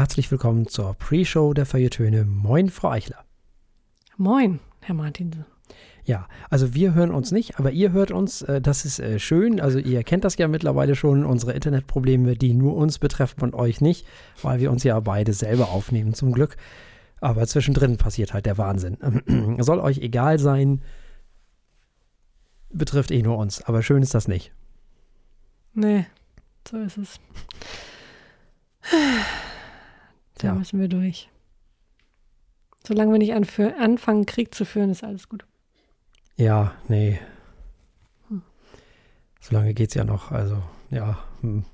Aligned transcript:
herzlich 0.00 0.30
willkommen 0.30 0.66
zur 0.66 0.94
Pre-Show 0.94 1.52
der 1.52 1.66
Feuilletöne. 1.66 2.24
Moin, 2.24 2.70
Frau 2.70 2.88
Eichler. 2.88 3.22
Moin, 4.16 4.58
Herr 4.80 4.94
Martinsen. 4.94 5.44
Ja, 6.06 6.26
also 6.48 6.72
wir 6.72 6.94
hören 6.94 7.10
uns 7.10 7.32
nicht, 7.32 7.58
aber 7.58 7.70
ihr 7.70 7.92
hört 7.92 8.10
uns. 8.10 8.40
Äh, 8.40 8.62
das 8.62 8.86
ist 8.86 8.98
äh, 8.98 9.18
schön. 9.18 9.60
Also 9.60 9.78
ihr 9.78 10.02
kennt 10.02 10.24
das 10.24 10.38
ja 10.38 10.48
mittlerweile 10.48 10.94
schon, 10.94 11.26
unsere 11.26 11.52
Internetprobleme, 11.52 12.34
die 12.34 12.54
nur 12.54 12.76
uns 12.76 12.98
betreffen 12.98 13.42
und 13.42 13.54
euch 13.54 13.82
nicht, 13.82 14.06
weil 14.40 14.58
wir 14.58 14.70
uns 14.70 14.84
ja 14.84 14.98
beide 15.00 15.34
selber 15.34 15.68
aufnehmen, 15.68 16.14
zum 16.14 16.32
Glück. 16.32 16.56
Aber 17.20 17.46
zwischendrin 17.46 17.98
passiert 17.98 18.32
halt 18.32 18.46
der 18.46 18.56
Wahnsinn. 18.56 18.96
Soll 19.62 19.80
euch 19.80 19.98
egal 19.98 20.38
sein, 20.38 20.80
betrifft 22.70 23.10
eh 23.10 23.20
nur 23.20 23.36
uns. 23.36 23.60
Aber 23.64 23.82
schön 23.82 24.02
ist 24.02 24.14
das 24.14 24.28
nicht. 24.28 24.50
Nee, 25.74 26.06
so 26.66 26.78
ist 26.78 26.96
es. 26.96 27.20
Da 30.40 30.48
ja. 30.48 30.54
müssen 30.54 30.80
wir 30.80 30.88
durch. 30.88 31.28
Solange 32.86 33.12
wir 33.12 33.18
nicht 33.18 33.34
anfangen, 33.34 34.24
Krieg 34.24 34.54
zu 34.54 34.64
führen, 34.64 34.88
ist 34.88 35.04
alles 35.04 35.28
gut. 35.28 35.44
Ja, 36.36 36.74
nee. 36.88 37.20
Hm. 38.28 38.40
Solange 39.38 39.74
es 39.74 39.92
ja 39.92 40.04
noch. 40.04 40.30
Also, 40.30 40.62
ja. 40.88 41.18
Hm. 41.42 41.66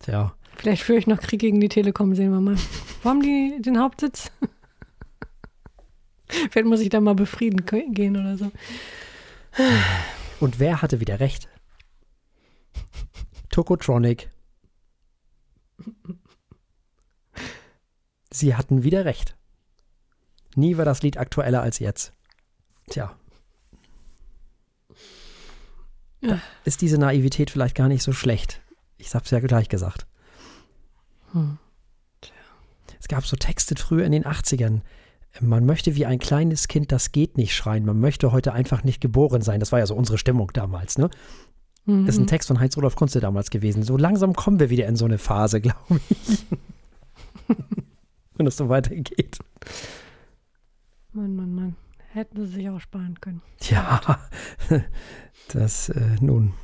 Tja. 0.00 0.34
Vielleicht 0.56 0.82
führe 0.82 0.98
ich 0.98 1.06
noch 1.06 1.20
Krieg 1.20 1.40
gegen 1.40 1.60
die 1.60 1.68
Telekom, 1.68 2.16
sehen 2.16 2.32
wir 2.32 2.40
mal. 2.40 2.56
Wo 3.02 3.10
haben 3.10 3.22
die 3.22 3.62
den 3.62 3.78
Hauptsitz? 3.78 4.32
Vielleicht 6.26 6.66
muss 6.66 6.80
ich 6.80 6.88
da 6.88 7.00
mal 7.00 7.14
befrieden 7.14 7.64
gehen 7.64 8.16
oder 8.16 8.36
so. 8.36 8.50
Und 10.40 10.58
wer 10.58 10.82
hatte 10.82 10.98
wieder 10.98 11.20
recht? 11.20 11.48
Tokotronic. 13.50 14.28
Sie 18.34 18.56
hatten 18.56 18.82
wieder 18.82 19.04
recht. 19.04 19.36
Nie 20.56 20.76
war 20.76 20.84
das 20.84 21.02
Lied 21.02 21.18
aktueller 21.18 21.62
als 21.62 21.78
jetzt. 21.78 22.12
Tja. 22.90 23.14
Ja. 26.20 26.40
Ist 26.64 26.80
diese 26.80 26.98
Naivität 26.98 27.50
vielleicht 27.50 27.76
gar 27.76 27.86
nicht 27.86 28.02
so 28.02 28.12
schlecht. 28.12 28.60
Ich 28.98 29.14
hab's 29.14 29.30
ja 29.30 29.38
gleich 29.38 29.68
gesagt. 29.68 30.08
Hm. 31.30 31.58
Es 32.98 33.06
gab 33.06 33.24
so 33.24 33.36
Texte 33.36 33.76
früher 33.76 34.04
in 34.04 34.12
den 34.12 34.24
80ern. 34.24 34.80
Man 35.40 35.64
möchte 35.64 35.94
wie 35.94 36.06
ein 36.06 36.18
kleines 36.18 36.66
Kind, 36.66 36.90
das 36.90 37.12
geht 37.12 37.36
nicht 37.36 37.54
schreien. 37.54 37.84
Man 37.84 38.00
möchte 38.00 38.32
heute 38.32 38.52
einfach 38.52 38.82
nicht 38.82 39.00
geboren 39.00 39.42
sein. 39.42 39.60
Das 39.60 39.70
war 39.70 39.78
ja 39.78 39.86
so 39.86 39.94
unsere 39.94 40.18
Stimmung 40.18 40.50
damals, 40.52 40.98
ne? 40.98 41.08
Mhm. 41.84 42.06
Das 42.06 42.16
ist 42.16 42.20
ein 42.20 42.26
Text 42.26 42.48
von 42.48 42.58
Heinz-Rudolf 42.58 42.96
Kunze 42.96 43.20
damals 43.20 43.50
gewesen. 43.50 43.84
So 43.84 43.96
langsam 43.96 44.34
kommen 44.34 44.58
wir 44.58 44.70
wieder 44.70 44.86
in 44.86 44.96
so 44.96 45.04
eine 45.04 45.18
Phase, 45.18 45.60
glaube 45.60 46.00
ich. 46.08 46.46
Wenn 48.36 48.46
es 48.46 48.56
so 48.56 48.68
weitergeht. 48.68 49.38
Mann, 51.12 51.36
Mann, 51.36 51.54
Mann. 51.54 51.76
Hätten 52.12 52.46
sie 52.46 52.52
sich 52.52 52.68
auch 52.68 52.80
sparen 52.80 53.20
können. 53.20 53.42
Ja, 53.62 54.20
das 55.52 55.88
äh, 55.88 56.16
nun. 56.20 56.54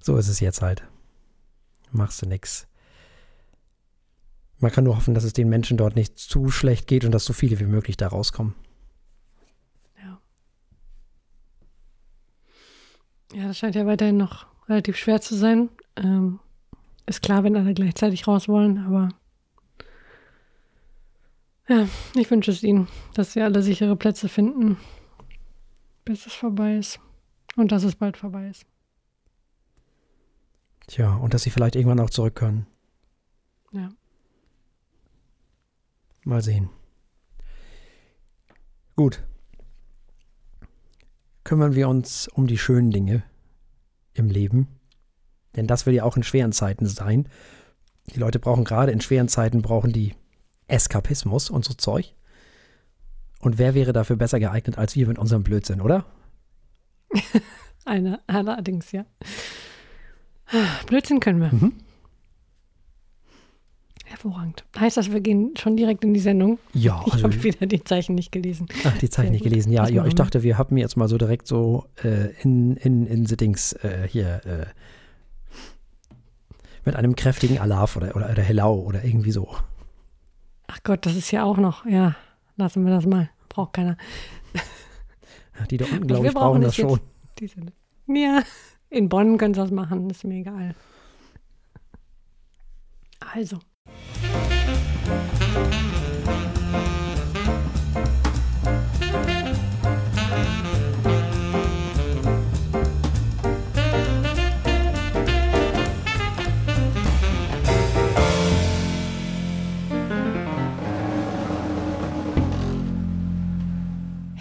So 0.00 0.16
ist 0.16 0.28
es 0.28 0.40
jetzt 0.40 0.62
halt. 0.62 0.84
Machst 1.92 2.22
du 2.22 2.26
nix. 2.26 2.66
Man 4.58 4.72
kann 4.72 4.84
nur 4.84 4.96
hoffen, 4.96 5.14
dass 5.14 5.24
es 5.24 5.32
den 5.32 5.48
Menschen 5.48 5.76
dort 5.76 5.94
nicht 5.94 6.18
zu 6.18 6.50
schlecht 6.50 6.86
geht 6.86 7.04
und 7.04 7.12
dass 7.12 7.24
so 7.24 7.32
viele 7.32 7.60
wie 7.60 7.66
möglich 7.66 7.96
da 7.96 8.08
rauskommen. 8.08 8.54
Ja. 10.02 10.20
Ja, 13.32 13.46
das 13.48 13.58
scheint 13.58 13.74
ja 13.74 13.86
weiterhin 13.86 14.16
noch 14.16 14.46
relativ 14.68 14.96
schwer 14.96 15.20
zu 15.20 15.36
sein. 15.36 15.68
Ähm, 15.96 16.40
ist 17.06 17.22
klar, 17.22 17.44
wenn 17.44 17.56
alle 17.56 17.74
gleichzeitig 17.74 18.26
raus 18.26 18.48
wollen, 18.48 18.78
aber 18.78 19.10
ja, 21.68 21.88
ich 22.14 22.30
wünsche 22.30 22.50
es 22.50 22.62
ihnen, 22.62 22.88
dass 23.14 23.32
sie 23.32 23.40
alle 23.40 23.62
sichere 23.62 23.96
Plätze 23.96 24.28
finden, 24.28 24.76
bis 26.04 26.26
es 26.26 26.34
vorbei 26.34 26.76
ist. 26.76 27.00
Und 27.56 27.70
dass 27.70 27.84
es 27.84 27.94
bald 27.94 28.16
vorbei 28.16 28.48
ist. 28.48 28.66
Tja, 30.88 31.14
und 31.14 31.34
dass 31.34 31.42
sie 31.42 31.50
vielleicht 31.50 31.76
irgendwann 31.76 32.00
auch 32.00 32.10
zurück 32.10 32.34
können. 32.34 32.66
Ja. 33.70 33.90
Mal 36.24 36.42
sehen. 36.42 36.68
Gut. 38.96 39.22
Kümmern 41.44 41.74
wir 41.74 41.88
uns 41.88 42.28
um 42.28 42.46
die 42.46 42.58
schönen 42.58 42.90
Dinge 42.90 43.22
im 44.14 44.28
Leben. 44.28 44.68
Denn 45.56 45.66
das 45.66 45.86
will 45.86 45.94
ja 45.94 46.04
auch 46.04 46.16
in 46.16 46.22
schweren 46.22 46.52
Zeiten 46.52 46.86
sein. 46.86 47.28
Die 48.14 48.18
Leute 48.18 48.38
brauchen 48.38 48.64
gerade 48.64 48.92
in 48.92 49.00
schweren 49.00 49.28
Zeiten, 49.28 49.62
brauchen 49.62 49.92
die 49.92 50.14
Eskapismus 50.68 51.50
und 51.50 51.64
so 51.64 51.74
Zeug. 51.74 52.14
Und 53.40 53.58
wer 53.58 53.74
wäre 53.74 53.92
dafür 53.92 54.16
besser 54.16 54.40
geeignet 54.40 54.78
als 54.78 54.96
wir 54.96 55.06
mit 55.06 55.18
unserem 55.18 55.42
Blödsinn, 55.42 55.80
oder? 55.80 56.06
Eine, 57.84 58.20
allerdings, 58.26 58.92
ja. 58.92 59.04
Blödsinn 60.86 61.20
können 61.20 61.40
wir. 61.40 61.52
Mhm. 61.52 61.72
Hervorragend. 64.04 64.64
Heißt 64.78 64.96
das, 64.96 65.10
wir 65.12 65.20
gehen 65.20 65.54
schon 65.58 65.76
direkt 65.76 66.04
in 66.04 66.14
die 66.14 66.20
Sendung? 66.20 66.58
Ja. 66.72 67.02
Ich 67.06 67.14
also, 67.14 67.24
habe 67.24 67.42
wieder 67.42 67.66
die 67.66 67.82
Zeichen 67.82 68.14
nicht 68.14 68.32
gelesen. 68.32 68.68
Ach, 68.84 68.96
die 68.98 69.10
Zeichen 69.10 69.32
nicht 69.32 69.44
gelesen. 69.44 69.72
Ja, 69.72 69.88
ja 69.88 70.04
ich 70.06 70.14
dachte, 70.14 70.42
wir 70.42 70.56
haben 70.56 70.76
jetzt 70.76 70.96
mal 70.96 71.08
so 71.08 71.18
direkt 71.18 71.46
so 71.46 71.86
äh, 72.02 72.30
in, 72.42 72.76
in, 72.76 73.06
in 73.06 73.26
Sittings 73.26 73.72
äh, 73.72 74.06
hier 74.08 74.40
äh, 74.46 74.66
mit 76.84 76.96
einem 76.96 77.16
kräftigen 77.16 77.58
Alaf 77.58 77.96
oder, 77.96 78.14
oder, 78.14 78.30
oder 78.30 78.42
Hellau 78.42 78.78
oder 78.78 79.04
irgendwie 79.04 79.32
so. 79.32 79.54
Ach 80.74 80.82
Gott, 80.82 81.06
das 81.06 81.14
ist 81.14 81.30
ja 81.30 81.44
auch 81.44 81.56
noch. 81.56 81.86
Ja, 81.86 82.16
lassen 82.56 82.84
wir 82.84 82.92
das 82.92 83.06
mal. 83.06 83.30
Braucht 83.48 83.74
keiner. 83.74 83.96
Die 85.70 85.76
da 85.76 85.84
unten, 85.84 86.06
glaube 86.08 86.26
ich, 86.26 86.34
brauchen 86.34 86.62
das 86.62 86.74
schon. 86.74 86.98
ja, 88.08 88.42
in 88.90 89.08
Bonn 89.08 89.38
können 89.38 89.54
sie 89.54 89.60
das 89.60 89.70
machen, 89.70 90.10
ist 90.10 90.24
mir 90.24 90.40
egal. 90.40 90.74
Also. 93.20 93.60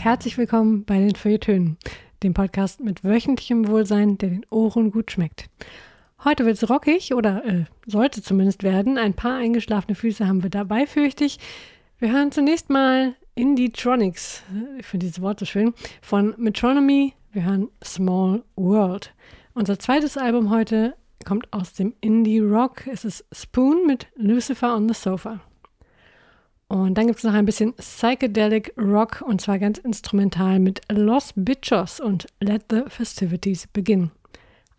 Herzlich 0.03 0.37
willkommen 0.37 0.83
bei 0.83 0.99
den 0.99 1.15
Feuilletönen, 1.15 1.77
dem 2.23 2.33
Podcast 2.33 2.81
mit 2.81 3.05
wöchentlichem 3.05 3.69
Wohlsein, 3.69 4.17
der 4.17 4.31
den 4.31 4.45
Ohren 4.49 4.91
gut 4.91 5.11
schmeckt. 5.11 5.45
Heute 6.25 6.45
wird 6.45 6.61
es 6.61 6.69
rockig 6.69 7.13
oder 7.13 7.45
äh, 7.45 7.63
sollte 7.87 8.21
zumindest 8.21 8.63
werden. 8.63 8.97
Ein 8.97 9.13
paar 9.13 9.37
eingeschlafene 9.37 9.95
Füße 9.95 10.27
haben 10.27 10.43
wir 10.43 10.49
dabei, 10.49 10.87
fürchte 10.87 11.23
ich. 11.23 11.39
Wir 11.99 12.11
hören 12.11 12.33
zunächst 12.33 12.69
mal 12.69 13.15
Indie-Tronics, 13.35 14.43
ich 14.77 14.85
finde 14.85 15.05
dieses 15.05 15.21
Wort 15.21 15.39
so 15.39 15.45
schön, 15.45 15.73
von 16.01 16.33
Metronomy. 16.35 17.13
Wir 17.31 17.45
hören 17.45 17.69
Small 17.81 18.43
World. 18.57 19.13
Unser 19.53 19.79
zweites 19.79 20.17
Album 20.17 20.49
heute 20.49 20.95
kommt 21.23 21.47
aus 21.53 21.75
dem 21.75 21.93
Indie-Rock. 22.01 22.87
Es 22.87 23.05
ist 23.05 23.23
Spoon 23.31 23.87
mit 23.87 24.07
Lucifer 24.17 24.75
on 24.75 24.89
the 24.89 24.93
Sofa. 24.93 25.39
Und 26.73 26.95
dann 26.95 27.05
gibt 27.05 27.19
es 27.19 27.23
noch 27.23 27.35
ein 27.35 27.45
bisschen 27.45 27.75
Psychedelic 27.75 28.73
Rock 28.79 29.21
und 29.21 29.39
zwar 29.39 29.59
ganz 29.59 29.77
instrumental 29.77 30.57
mit 30.57 30.81
Los 30.91 31.31
Bichos 31.35 31.99
und 31.99 32.25
Let 32.39 32.63
the 32.71 32.81
Festivities 32.87 33.67
Begin. 33.67 34.09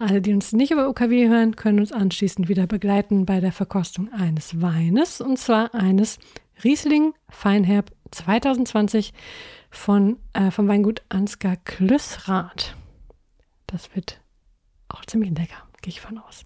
Alle, 0.01 0.21
die 0.21 0.35
uns 0.35 0.53
nicht 0.53 0.73
über 0.73 0.89
UKW 0.89 1.29
hören, 1.29 1.55
können 1.55 1.79
uns 1.79 1.93
anschließend 1.93 2.49
wieder 2.49 2.67
begleiten 2.67 3.27
bei 3.27 3.39
der 3.39 3.53
Verkostung 3.53 4.13
eines 4.13 4.61
Weines 4.61 5.21
und 5.21 5.39
zwar 5.39 5.73
eines 5.73 6.19
Riesling 6.65 7.15
Feinherb 7.29 7.93
2020 8.11 9.13
von, 9.71 10.17
äh, 10.33 10.51
vom 10.51 10.67
Weingut 10.67 11.03
Ansgar 11.11 11.55
Klüssrath. 11.65 12.75
Das 13.69 13.95
wird 13.95 14.21
auch 14.89 15.05
ziemlich 15.05 15.31
lecker, 15.31 15.63
gehe 15.81 15.93
ich 15.93 16.01
von 16.01 16.19
aus. 16.19 16.45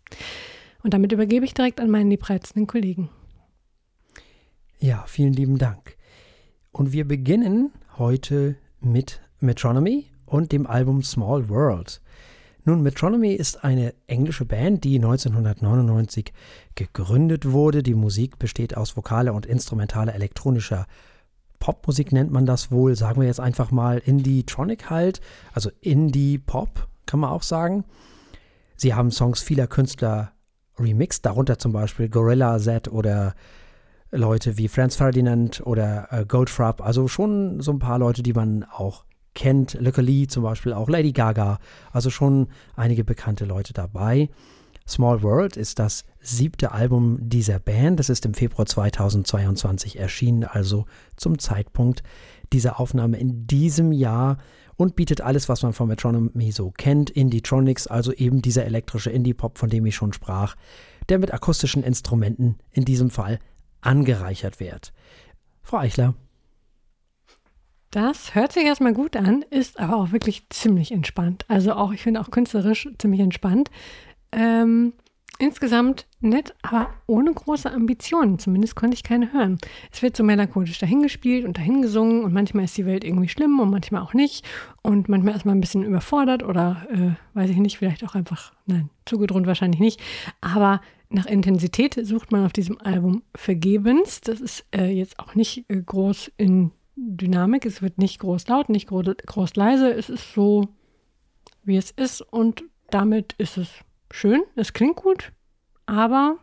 Und 0.82 0.92
damit 0.92 1.12
übergebe 1.12 1.46
ich 1.46 1.54
direkt 1.54 1.80
an 1.80 1.88
meinen 1.88 2.10
liebreizenden 2.10 2.66
Kollegen. 2.66 3.08
Ja, 4.80 5.02
vielen 5.08 5.32
lieben 5.32 5.58
Dank. 5.58 5.96
Und 6.70 6.92
wir 6.92 7.06
beginnen 7.06 7.72
heute 7.98 8.54
mit 8.80 9.20
Metronomy 9.40 10.06
und 10.24 10.52
dem 10.52 10.68
Album 10.68 11.02
Small 11.02 11.48
World. 11.48 12.00
Nun, 12.64 12.82
Metronomy 12.82 13.32
ist 13.32 13.64
eine 13.64 13.92
englische 14.06 14.44
Band, 14.44 14.84
die 14.84 14.94
1999 14.96 16.32
gegründet 16.76 17.50
wurde. 17.50 17.82
Die 17.82 17.94
Musik 17.94 18.38
besteht 18.38 18.76
aus 18.76 18.96
vokaler 18.96 19.34
und 19.34 19.46
instrumentaler 19.46 20.14
elektronischer 20.14 20.86
Popmusik, 21.58 22.12
nennt 22.12 22.30
man 22.30 22.46
das 22.46 22.70
wohl. 22.70 22.94
Sagen 22.94 23.20
wir 23.20 23.26
jetzt 23.26 23.40
einfach 23.40 23.72
mal 23.72 23.98
Indie-Tronic 23.98 24.90
halt, 24.90 25.20
also 25.52 25.70
Indie-Pop, 25.80 26.86
kann 27.04 27.18
man 27.18 27.30
auch 27.30 27.42
sagen. 27.42 27.84
Sie 28.76 28.94
haben 28.94 29.10
Songs 29.10 29.42
vieler 29.42 29.66
Künstler 29.66 30.30
remixed, 30.78 31.26
darunter 31.26 31.58
zum 31.58 31.72
Beispiel 31.72 32.08
Gorilla 32.08 32.60
Z 32.60 32.86
oder 32.86 33.34
Leute 34.10 34.56
wie 34.56 34.68
Franz 34.68 34.96
Ferdinand 34.96 35.60
oder 35.66 36.08
äh, 36.10 36.24
Goldfrapp, 36.24 36.80
also 36.80 37.08
schon 37.08 37.60
so 37.60 37.72
ein 37.72 37.78
paar 37.78 37.98
Leute, 37.98 38.22
die 38.22 38.32
man 38.32 38.64
auch 38.64 39.04
kennt. 39.34 39.74
Luca 39.80 40.00
Lee 40.00 40.26
zum 40.26 40.42
Beispiel, 40.42 40.72
auch 40.72 40.88
Lady 40.88 41.12
Gaga, 41.12 41.58
also 41.92 42.10
schon 42.10 42.48
einige 42.74 43.04
bekannte 43.04 43.44
Leute 43.44 43.72
dabei. 43.72 44.30
Small 44.88 45.22
World 45.22 45.58
ist 45.58 45.78
das 45.78 46.04
siebte 46.18 46.72
Album 46.72 47.18
dieser 47.20 47.58
Band. 47.58 48.00
Das 48.00 48.08
ist 48.08 48.24
im 48.24 48.32
Februar 48.32 48.64
2022 48.64 49.98
erschienen, 49.98 50.44
also 50.44 50.86
zum 51.16 51.38
Zeitpunkt 51.38 52.02
dieser 52.54 52.80
Aufnahme 52.80 53.18
in 53.18 53.46
diesem 53.46 53.92
Jahr 53.92 54.38
und 54.76 54.96
bietet 54.96 55.20
alles, 55.20 55.50
was 55.50 55.62
man 55.62 55.74
von 55.74 55.88
Metronomy 55.88 56.50
so 56.52 56.70
kennt. 56.70 57.10
Indie-Tronics, 57.10 57.86
also 57.86 58.12
eben 58.12 58.40
dieser 58.40 58.64
elektrische 58.64 59.10
Indie-Pop, 59.10 59.58
von 59.58 59.68
dem 59.68 59.84
ich 59.84 59.94
schon 59.94 60.14
sprach, 60.14 60.56
der 61.10 61.18
mit 61.18 61.34
akustischen 61.34 61.82
Instrumenten 61.82 62.56
in 62.72 62.86
diesem 62.86 63.10
Fall 63.10 63.40
angereichert 63.80 64.60
wird. 64.60 64.92
Frau 65.62 65.78
Eichler. 65.78 66.14
Das 67.90 68.34
hört 68.34 68.52
sich 68.52 68.64
erstmal 68.64 68.92
gut 68.92 69.16
an, 69.16 69.42
ist 69.50 69.80
aber 69.80 69.96
auch 69.96 70.12
wirklich 70.12 70.48
ziemlich 70.50 70.92
entspannt. 70.92 71.46
Also 71.48 71.72
auch, 71.72 71.92
ich 71.92 72.02
finde 72.02 72.20
auch 72.20 72.30
künstlerisch 72.30 72.88
ziemlich 72.98 73.20
entspannt. 73.20 73.70
Ähm, 74.30 74.92
insgesamt 75.38 76.06
nett, 76.20 76.54
aber 76.62 76.90
ohne 77.06 77.32
große 77.32 77.70
Ambitionen. 77.70 78.38
Zumindest 78.38 78.74
konnte 78.76 78.94
ich 78.94 79.04
keine 79.04 79.32
hören. 79.32 79.58
Es 79.90 80.02
wird 80.02 80.16
so 80.16 80.24
melancholisch 80.24 80.78
dahingespielt 80.78 81.44
und 81.44 81.56
dahingesungen 81.56 82.24
und 82.24 82.34
manchmal 82.34 82.64
ist 82.64 82.76
die 82.76 82.86
Welt 82.86 83.04
irgendwie 83.04 83.28
schlimm 83.28 83.58
und 83.60 83.70
manchmal 83.70 84.02
auch 84.02 84.14
nicht. 84.14 84.46
Und 84.82 85.08
manchmal 85.08 85.36
ist 85.36 85.46
man 85.46 85.56
ein 85.56 85.60
bisschen 85.60 85.84
überfordert 85.84 86.42
oder, 86.42 86.86
äh, 86.90 87.38
weiß 87.38 87.50
ich 87.50 87.56
nicht, 87.58 87.78
vielleicht 87.78 88.04
auch 88.04 88.14
einfach, 88.14 88.52
nein, 88.66 88.90
zugedröhnt 89.06 89.46
wahrscheinlich 89.46 89.80
nicht. 89.80 90.00
Aber 90.40 90.80
nach 91.10 91.26
Intensität 91.26 91.98
sucht 92.06 92.32
man 92.32 92.44
auf 92.44 92.52
diesem 92.52 92.80
Album 92.80 93.22
vergebens. 93.34 94.20
Das 94.20 94.40
ist 94.40 94.66
äh, 94.74 94.86
jetzt 94.86 95.18
auch 95.18 95.34
nicht 95.34 95.64
äh, 95.68 95.80
groß 95.80 96.32
in 96.36 96.72
Dynamik. 96.96 97.64
Es 97.64 97.80
wird 97.80 97.98
nicht 97.98 98.18
groß 98.18 98.46
laut, 98.48 98.68
nicht 98.68 98.88
groß, 98.88 99.06
groß 99.26 99.56
leise. 99.56 99.90
Es 99.92 100.10
ist 100.10 100.34
so, 100.34 100.68
wie 101.64 101.76
es 101.76 101.90
ist. 101.92 102.20
Und 102.20 102.64
damit 102.90 103.34
ist 103.38 103.56
es 103.56 103.70
schön. 104.10 104.42
Es 104.54 104.72
klingt 104.72 104.96
gut. 104.96 105.32
Aber 105.86 106.36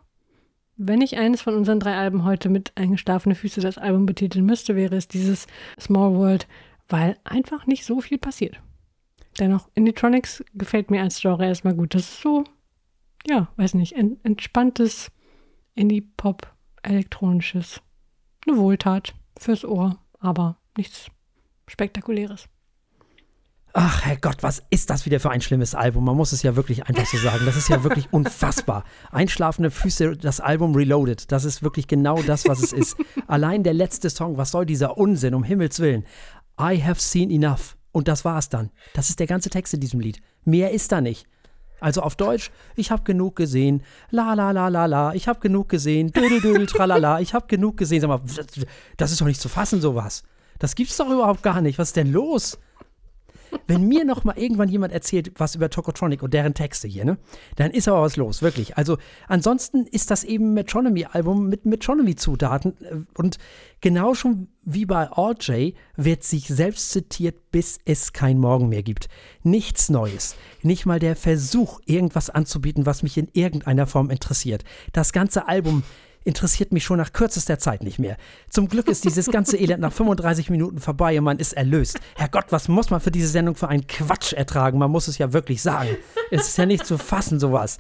wenn 0.78 1.02
ich 1.02 1.18
eines 1.18 1.42
von 1.42 1.56
unseren 1.56 1.80
drei 1.80 1.96
Alben 1.96 2.26
heute 2.26 2.50
mit 2.50 2.72
eingeschlafene 2.76 3.36
Füße 3.36 3.62
das 3.62 3.78
Album 3.78 4.06
betiteln 4.06 4.46
müsste, 4.46 4.76
wäre 4.76 4.96
es 4.96 5.08
dieses 5.08 5.48
Small 5.80 6.16
World, 6.16 6.48
weil 6.90 7.18
einfach 7.24 7.68
nicht 7.68 7.86
so 7.86 8.02
viel 8.02 8.18
passiert. 8.18 8.60
Dennoch, 9.40 9.70
Indietronics 9.74 10.44
gefällt 10.54 10.92
mir 10.92 11.02
als 11.02 11.22
Genre 11.22 11.46
erstmal 11.46 11.76
gut. 11.76 11.94
Das 11.94 12.04
ist 12.04 12.22
so 12.22 12.46
ja, 13.27 13.50
weiß 13.57 13.74
nicht, 13.75 13.94
ent 13.94 14.19
entspanntes 14.24 15.12
Indie-Pop, 15.74 16.48
elektronisches. 16.83 17.81
Eine 18.48 18.57
Wohltat 18.57 19.13
fürs 19.38 19.66
Ohr, 19.66 19.98
aber 20.19 20.57
nichts 20.77 21.07
Spektakuläres. 21.68 22.48
Ach 23.77 24.06
Herrgott, 24.06 24.42
was 24.42 24.63
ist 24.69 24.89
das 24.89 25.06
wieder 25.06 25.19
für 25.19 25.31
ein 25.31 25.42
schlimmes 25.42 25.75
Album? 25.75 26.06
Man 26.06 26.16
muss 26.16 26.31
es 26.31 26.44
ja 26.44 26.56
wirklich 26.56 26.86
einfach 26.86 27.06
so 27.06 27.18
sagen. 27.18 27.45
Das 27.45 27.57
ist 27.57 27.68
ja 27.68 27.83
wirklich 27.83 28.07
unfassbar. 28.13 28.86
Einschlafende 29.12 29.69
Füße, 29.69 30.16
das 30.16 30.39
Album 30.39 30.75
Reloaded. 30.75 31.30
Das 31.30 31.44
ist 31.44 31.62
wirklich 31.62 31.89
genau 31.89 32.22
das, 32.22 32.48
was 32.48 32.63
es 32.63 32.72
ist. 32.72 32.95
Allein 33.27 33.63
der 33.63 33.74
letzte 33.74 34.10
Song, 34.10 34.38
was 34.38 34.51
soll 34.51 34.66
dieser 34.66 34.98
Unsinn, 34.98 35.33
um 35.33 35.44
Himmels 35.44 35.81
Willen? 35.81 36.06
I 36.57 36.81
have 36.81 37.01
seen 37.01 37.30
enough. 37.30 37.75
Und 37.92 38.07
das 38.07 38.24
war's 38.24 38.48
dann. 38.48 38.72
Das 38.94 39.10
ist 39.10 39.19
der 39.19 39.27
ganze 39.27 39.50
Text 39.50 39.74
in 39.74 39.81
diesem 39.81 40.00
Lied. 40.00 40.22
Mehr 40.45 40.72
ist 40.72 40.94
da 40.94 41.01
nicht. 41.01 41.27
Also 41.86 42.02
auf 42.02 42.16
Deutsch, 42.16 42.50
ich 42.76 42.90
habe 42.90 43.04
genug 43.04 43.36
gesehen, 43.36 43.84
la 44.10 44.34
la 44.34 44.50
la 44.50 44.70
la 44.70 44.88
la, 44.88 45.14
ich 45.14 45.28
habe 45.28 45.40
genug 45.40 45.70
gesehen, 45.70 46.12
dödel 46.12 46.42
dödel 46.42 46.66
tralala, 46.66 47.20
ich 47.20 47.36
habe 47.36 47.46
genug 47.46 47.78
gesehen. 47.78 48.02
Sag 48.02 48.08
mal, 48.08 48.22
das 48.98 49.12
ist 49.12 49.22
doch 49.22 49.28
nicht 49.28 49.40
zu 49.40 49.50
fassen, 49.50 49.82
sowas. 49.82 50.24
Das 50.58 50.74
gibt's 50.74 50.98
doch 50.98 51.08
überhaupt 51.08 51.44
gar 51.44 51.62
nicht. 51.62 51.78
Was 51.78 51.90
ist 51.90 51.98
denn 51.98 52.12
los? 52.12 52.58
Wenn 53.68 53.88
mir 53.88 54.06
noch 54.06 54.24
mal 54.24 54.38
irgendwann 54.38 54.69
jemand 54.69 54.94
erzählt, 54.94 55.31
was 55.38 55.56
über 55.56 55.69
Tokotronic 55.69 56.24
und 56.24 56.34
deren 56.34 56.54
Texte 56.54 56.88
hier, 56.88 57.06
ne, 57.06 57.18
dann 57.56 57.72
ist 57.72 57.88
aber 57.88 58.02
was 58.02 58.16
los, 58.16 58.42
wirklich. 58.42 58.78
Also 58.78 58.98
ansonsten 59.28 59.86
ist 59.86 60.12
das 60.12 60.24
eben 60.24 60.54
Metronomy-Album 60.54 61.50
mit 61.50 61.66
Metronomy-Zutaten 61.66 62.74
äh, 62.81 62.96
und 63.18 63.38
genau 63.81 64.13
schon 64.13 64.48
wie 64.63 64.86
bei 64.86 65.04
RJ 65.06 65.74
wird 65.96 66.24
sich 66.24 66.48
selbst 66.48 66.92
zitiert, 66.92 67.52
bis 67.52 67.80
es 67.86 68.13
kein 68.13 68.40
Morgen 68.40 68.69
mehr 68.69 68.84
gibt. 68.84 69.10
Nichts 69.44 69.90
Neues. 69.90 70.36
Nicht 70.62 70.86
mal 70.86 71.00
der 71.00 71.16
Versuch, 71.16 71.80
irgendwas 71.86 72.30
anzubieten, 72.30 72.86
was 72.86 73.04
mich 73.04 73.18
in 73.18 73.30
irgendeiner 73.34 73.88
Form 73.88 74.10
interessiert. 74.10 74.63
Das 74.92 75.13
ganze 75.13 75.48
Album 75.48 75.84
interessiert 76.25 76.74
mich 76.74 76.83
schon 76.83 76.98
nach 76.98 77.13
kürzester 77.13 77.57
Zeit 77.60 77.83
nicht 77.83 78.00
mehr. 78.00 78.18
Zum 78.50 78.68
Glück 78.68 78.88
ist 78.88 79.06
dieses 79.06 79.27
ganze 79.27 79.57
Elend 79.57 79.80
nach 79.80 79.94
35 79.94 80.50
Minuten 80.50 80.80
vorbei 80.80 81.18
und 81.18 81.24
man 81.24 81.39
ist 81.39 81.54
erlöst. 81.54 82.00
Herrgott, 82.16 82.45
was 82.50 82.68
muss 82.68 82.89
man 82.89 83.00
für 83.00 83.12
diese 83.12 83.27
Sendung 83.27 83.56
für 83.56 83.69
einen 83.69 83.88
Quatsch 83.88 84.33
ertragen? 84.33 84.77
Man 84.80 84.92
muss 84.92 85.07
es 85.07 85.18
ja 85.18 85.31
wirklich 85.31 85.62
sagen. 85.62 85.89
Es 86.31 86.48
ist 86.48 86.57
ja 86.57 86.66
nicht 86.66 86.86
zu 86.86 86.98
fassen, 86.98 87.39
sowas. 87.39 87.77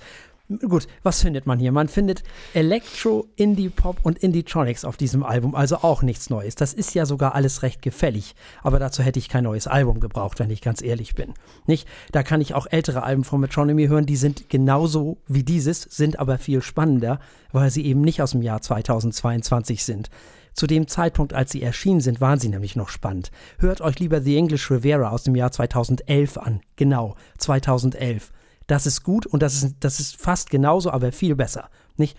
Gut, 0.47 0.87
was 1.01 1.23
findet 1.23 1.47
man 1.47 1.57
hier? 1.57 1.71
Man 1.71 1.87
findet 1.87 2.21
Electro, 2.53 3.25
Indie-Pop 3.35 3.97
und 4.03 4.19
Indie-Tronics 4.19 4.85
auf 4.85 4.95
diesem 4.95 5.23
Album, 5.23 5.55
also 5.55 5.77
auch 5.77 6.03
nichts 6.03 6.29
Neues. 6.29 6.53
Das 6.53 6.71
ist 6.71 6.93
ja 6.93 7.07
sogar 7.07 7.33
alles 7.33 7.63
recht 7.63 7.81
gefällig, 7.81 8.35
aber 8.61 8.77
dazu 8.77 9.01
hätte 9.01 9.17
ich 9.17 9.27
kein 9.27 9.45
neues 9.45 9.65
Album 9.65 9.99
gebraucht, 9.99 10.37
wenn 10.37 10.51
ich 10.51 10.61
ganz 10.61 10.83
ehrlich 10.83 11.15
bin. 11.15 11.33
Nicht? 11.65 11.87
Da 12.11 12.21
kann 12.21 12.41
ich 12.41 12.53
auch 12.53 12.67
ältere 12.69 13.01
Alben 13.01 13.23
von 13.23 13.41
Metronomy 13.41 13.87
hören, 13.87 14.05
die 14.05 14.17
sind 14.17 14.47
genauso 14.47 15.17
wie 15.27 15.41
dieses, 15.41 15.81
sind 15.81 16.19
aber 16.19 16.37
viel 16.37 16.61
spannender, 16.61 17.19
weil 17.51 17.71
sie 17.71 17.83
eben 17.83 18.01
nicht 18.01 18.21
aus 18.21 18.31
dem 18.31 18.43
Jahr 18.43 18.61
2022 18.61 19.83
sind. 19.83 20.11
Zu 20.53 20.67
dem 20.67 20.87
Zeitpunkt, 20.87 21.33
als 21.33 21.53
sie 21.53 21.63
erschienen 21.63 22.01
sind, 22.01 22.21
waren 22.21 22.39
sie 22.39 22.49
nämlich 22.49 22.75
noch 22.75 22.89
spannend. 22.89 23.31
Hört 23.57 23.81
euch 23.81 23.97
lieber 23.97 24.21
The 24.21 24.37
English 24.37 24.69
Riviera 24.69 25.09
aus 25.09 25.23
dem 25.23 25.35
Jahr 25.35 25.51
2011 25.51 26.37
an. 26.37 26.61
Genau, 26.75 27.15
2011. 27.39 28.31
Das 28.67 28.85
ist 28.85 29.03
gut 29.03 29.25
und 29.25 29.43
das 29.43 29.55
ist, 29.55 29.75
das 29.79 29.99
ist 29.99 30.17
fast 30.17 30.49
genauso, 30.49 30.91
aber 30.91 31.11
viel 31.11 31.35
besser. 31.35 31.69
Nicht? 31.97 32.17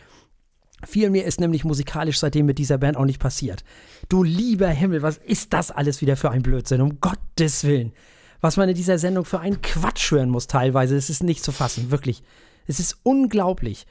Viel 0.85 1.11
mehr 1.11 1.25
ist 1.25 1.41
nämlich 1.41 1.65
musikalisch 1.65 2.19
seitdem 2.19 2.47
mit 2.47 2.59
dieser 2.59 2.79
Band 2.79 2.97
auch 2.97 3.07
nicht 3.07 3.19
passiert. 3.19 3.65
Du 4.09 4.23
lieber 4.23 4.69
Himmel, 4.69 5.03
was 5.03 5.17
ist 5.17 5.53
das 5.53 5.71
alles 5.71 6.01
wieder 6.01 6.17
für 6.17 6.31
ein 6.31 6.43
Blödsinn? 6.43 6.83
Um 6.83 7.01
Gottes 7.01 7.65
Willen. 7.65 7.93
Was 8.41 8.57
man 8.57 8.69
in 8.69 8.75
dieser 8.75 8.99
Sendung 8.99 9.25
für 9.25 9.41
einen 9.41 9.63
Quatsch 9.63 10.11
hören 10.11 10.29
muss 10.29 10.47
teilweise, 10.47 10.97
es 10.97 11.09
ist 11.09 11.23
nicht 11.23 11.43
zu 11.43 11.53
fassen, 11.53 11.91
wirklich. 11.91 12.23
Es 12.67 12.79
ist 12.79 12.99
unglaublich. 13.03 13.87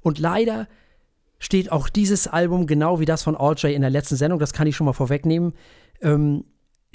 Und 0.00 0.18
leider 0.18 0.68
steht 1.38 1.72
auch 1.72 1.88
dieses 1.88 2.28
Album 2.28 2.66
genau 2.66 3.00
wie 3.00 3.06
das 3.06 3.22
von 3.22 3.36
All 3.36 3.54
J 3.54 3.72
in 3.72 3.82
der 3.82 3.90
letzten 3.90 4.16
Sendung, 4.16 4.38
das 4.38 4.52
kann 4.52 4.66
ich 4.66 4.76
schon 4.76 4.84
mal 4.84 4.92
vorwegnehmen, 4.92 5.54
ähm, 6.00 6.44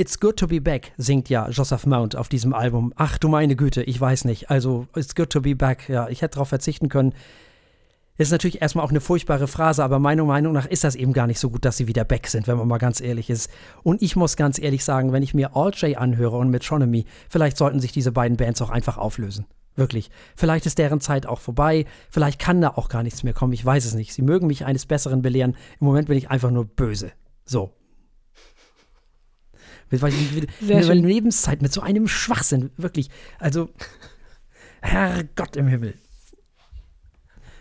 It's 0.01 0.19
Good 0.19 0.37
to 0.37 0.47
Be 0.47 0.59
Back 0.59 0.93
singt 0.97 1.29
ja 1.29 1.47
Joseph 1.47 1.85
Mount 1.85 2.15
auf 2.15 2.27
diesem 2.27 2.55
Album. 2.55 2.91
Ach 2.95 3.19
du 3.19 3.27
meine 3.27 3.55
Güte, 3.55 3.83
ich 3.83 4.01
weiß 4.01 4.25
nicht. 4.25 4.49
Also, 4.49 4.87
It's 4.95 5.13
Good 5.13 5.29
to 5.29 5.41
Be 5.41 5.55
Back, 5.55 5.89
ja, 5.89 6.09
ich 6.09 6.23
hätte 6.23 6.37
darauf 6.37 6.47
verzichten 6.47 6.89
können. 6.89 7.13
Ist 8.17 8.31
natürlich 8.31 8.63
erstmal 8.63 8.83
auch 8.83 8.89
eine 8.89 8.99
furchtbare 8.99 9.47
Phrase, 9.47 9.83
aber 9.83 9.99
meiner 9.99 10.25
Meinung 10.25 10.53
nach 10.53 10.65
ist 10.65 10.83
das 10.83 10.95
eben 10.95 11.13
gar 11.13 11.27
nicht 11.27 11.37
so 11.37 11.51
gut, 11.51 11.65
dass 11.65 11.77
sie 11.77 11.87
wieder 11.87 12.03
back 12.03 12.25
sind, 12.25 12.47
wenn 12.47 12.57
man 12.57 12.67
mal 12.67 12.79
ganz 12.79 12.99
ehrlich 12.99 13.29
ist. 13.29 13.51
Und 13.83 14.01
ich 14.01 14.15
muss 14.15 14.37
ganz 14.37 14.57
ehrlich 14.57 14.83
sagen, 14.83 15.13
wenn 15.13 15.21
ich 15.21 15.35
mir 15.35 15.55
All 15.55 15.69
J 15.69 15.95
anhöre 15.95 16.37
und 16.37 16.49
Metronomy, 16.49 17.05
vielleicht 17.29 17.57
sollten 17.57 17.79
sich 17.79 17.91
diese 17.91 18.11
beiden 18.11 18.37
Bands 18.37 18.59
auch 18.63 18.71
einfach 18.71 18.97
auflösen. 18.97 19.45
Wirklich. 19.75 20.09
Vielleicht 20.35 20.65
ist 20.65 20.79
deren 20.79 20.99
Zeit 20.99 21.27
auch 21.27 21.39
vorbei. 21.39 21.85
Vielleicht 22.09 22.39
kann 22.39 22.59
da 22.59 22.69
auch 22.69 22.89
gar 22.89 23.03
nichts 23.03 23.21
mehr 23.21 23.33
kommen. 23.33 23.53
Ich 23.53 23.63
weiß 23.63 23.85
es 23.85 23.93
nicht. 23.93 24.15
Sie 24.15 24.23
mögen 24.23 24.47
mich 24.47 24.65
eines 24.65 24.87
Besseren 24.87 25.21
belehren. 25.21 25.55
Im 25.79 25.85
Moment 25.85 26.07
bin 26.07 26.17
ich 26.17 26.31
einfach 26.31 26.49
nur 26.49 26.65
böse. 26.65 27.11
So. 27.45 27.71
Mit, 29.91 30.01
mit, 30.01 30.61
mit 30.61 31.05
Lebenszeit, 31.05 31.61
mit 31.61 31.71
so 31.71 31.81
einem 31.81 32.07
Schwachsinn, 32.07 32.71
wirklich. 32.77 33.09
Also, 33.39 33.69
Herrgott 34.81 35.55
im 35.55 35.67
Himmel. 35.67 35.93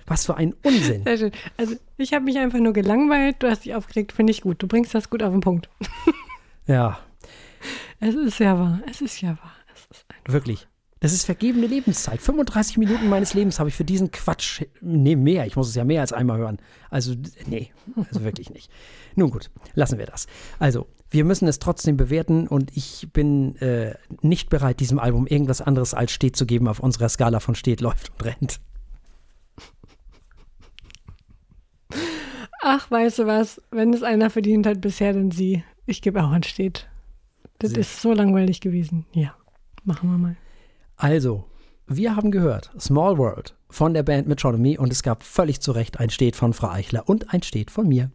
Was 0.06 0.26
für 0.26 0.36
ein 0.36 0.54
Unsinn. 0.64 1.04
Sehr 1.04 1.18
schön. 1.18 1.32
Also, 1.56 1.76
ich 1.96 2.12
habe 2.12 2.24
mich 2.24 2.38
einfach 2.38 2.58
nur 2.58 2.72
gelangweilt, 2.72 3.36
du 3.40 3.48
hast 3.48 3.64
dich 3.64 3.74
aufgeregt, 3.74 4.12
finde 4.12 4.32
ich 4.32 4.40
gut. 4.40 4.62
Du 4.62 4.66
bringst 4.66 4.94
das 4.94 5.10
gut 5.10 5.22
auf 5.22 5.32
den 5.32 5.40
Punkt. 5.40 5.68
ja. 6.66 6.98
Es 8.00 8.14
ist 8.14 8.40
ja 8.40 8.58
wahr, 8.58 8.80
es 8.90 9.00
ist 9.00 9.20
ja 9.20 9.30
wahr. 9.30 9.54
Wirklich. 10.26 10.66
Das 11.00 11.12
ist 11.14 11.24
vergebene 11.24 11.66
Lebenszeit. 11.66 12.20
35 12.20 12.76
Minuten 12.76 13.08
meines 13.08 13.32
Lebens 13.32 13.58
habe 13.58 13.70
ich 13.70 13.74
für 13.74 13.84
diesen 13.84 14.10
Quatsch. 14.10 14.62
Nee, 14.82 15.16
mehr. 15.16 15.46
Ich 15.46 15.56
muss 15.56 15.68
es 15.68 15.74
ja 15.74 15.84
mehr 15.84 16.02
als 16.02 16.12
einmal 16.12 16.38
hören. 16.38 16.58
Also, 16.90 17.14
nee, 17.46 17.70
also 17.96 18.22
wirklich 18.22 18.50
nicht. 18.50 18.70
Nun 19.14 19.30
gut, 19.30 19.50
lassen 19.74 19.98
wir 19.98 20.06
das. 20.06 20.26
Also, 20.58 20.86
wir 21.10 21.24
müssen 21.24 21.48
es 21.48 21.58
trotzdem 21.58 21.96
bewerten 21.96 22.46
und 22.46 22.76
ich 22.76 23.08
bin 23.12 23.56
äh, 23.56 23.94
nicht 24.22 24.48
bereit, 24.48 24.80
diesem 24.80 24.98
Album 24.98 25.26
irgendwas 25.26 25.60
anderes 25.60 25.92
als 25.92 26.12
steht 26.12 26.36
zu 26.36 26.46
geben 26.46 26.68
auf 26.68 26.80
unserer 26.80 27.08
Skala 27.08 27.40
von 27.40 27.54
steht, 27.54 27.80
läuft 27.80 28.10
und 28.10 28.24
rennt. 28.24 28.60
Ach, 32.62 32.90
weißt 32.90 33.20
du 33.20 33.26
was? 33.26 33.60
Wenn 33.70 33.92
es 33.92 34.02
einer 34.02 34.30
verdient 34.30 34.66
hat 34.66 34.80
bisher, 34.80 35.12
dann 35.12 35.30
sie. 35.30 35.64
Ich 35.86 36.02
gebe 36.02 36.22
auch 36.22 36.30
an 36.30 36.42
steht. 36.42 36.88
Das 37.58 37.70
sie. 37.72 37.80
ist 37.80 38.00
so 38.00 38.12
langweilig 38.12 38.60
gewesen. 38.60 39.06
Ja, 39.12 39.34
machen 39.84 40.10
wir 40.10 40.18
mal. 40.18 40.36
Also, 40.96 41.44
wir 41.86 42.14
haben 42.14 42.30
gehört 42.30 42.70
Small 42.78 43.18
World 43.18 43.56
von 43.68 43.94
der 43.94 44.02
Band 44.02 44.28
Metronomy 44.28 44.78
und 44.78 44.92
es 44.92 45.02
gab 45.02 45.22
völlig 45.22 45.60
zu 45.60 45.72
Recht 45.72 45.98
ein 45.98 46.10
Steht 46.10 46.36
von 46.36 46.52
Frau 46.52 46.68
Eichler 46.68 47.08
und 47.08 47.32
ein 47.32 47.42
Steht 47.42 47.70
von 47.70 47.88
mir. 47.88 48.10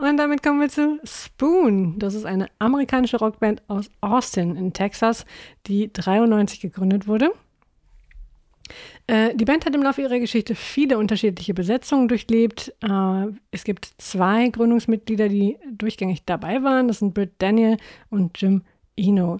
Und 0.00 0.16
damit 0.16 0.42
kommen 0.42 0.60
wir 0.60 0.68
zu 0.68 1.00
Spoon. 1.04 1.98
Das 1.98 2.14
ist 2.14 2.24
eine 2.24 2.48
amerikanische 2.58 3.18
Rockband 3.18 3.62
aus 3.66 3.90
Austin 4.00 4.54
in 4.54 4.72
Texas, 4.72 5.24
die 5.66 5.92
93 5.92 6.60
gegründet 6.60 7.08
wurde. 7.08 7.32
Äh, 9.06 9.34
die 9.34 9.44
Band 9.44 9.66
hat 9.66 9.74
im 9.74 9.82
Laufe 9.82 10.02
ihrer 10.02 10.20
Geschichte 10.20 10.54
viele 10.54 10.98
unterschiedliche 10.98 11.54
Besetzungen 11.54 12.06
durchlebt. 12.06 12.74
Äh, 12.82 13.26
es 13.50 13.64
gibt 13.64 13.88
zwei 13.98 14.48
Gründungsmitglieder, 14.50 15.28
die 15.28 15.56
durchgängig 15.70 16.24
dabei 16.24 16.62
waren. 16.62 16.86
Das 16.86 17.00
sind 17.00 17.14
Britt 17.14 17.32
Daniel 17.38 17.76
und 18.10 18.40
Jim 18.40 18.62
Eno. 18.96 19.38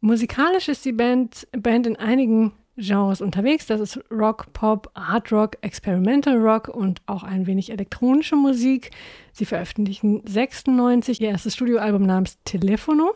Musikalisch 0.00 0.68
ist 0.68 0.84
die 0.84 0.92
Band, 0.92 1.48
Band 1.52 1.86
in 1.86 1.96
einigen 1.96 2.52
Genres 2.76 3.20
unterwegs. 3.20 3.66
Das 3.66 3.80
ist 3.80 4.00
Rock, 4.10 4.52
Pop, 4.52 4.90
Hard 4.94 5.30
Rock, 5.32 5.58
Experimental 5.60 6.36
Rock 6.36 6.68
und 6.68 7.02
auch 7.06 7.22
ein 7.22 7.46
wenig 7.46 7.70
elektronische 7.70 8.36
Musik. 8.36 8.90
Sie 9.32 9.44
veröffentlichen 9.44 10.22
96 10.24 11.20
ihr 11.20 11.28
erstes 11.28 11.54
Studioalbum 11.54 12.04
namens 12.04 12.38
Telefono. 12.44 13.12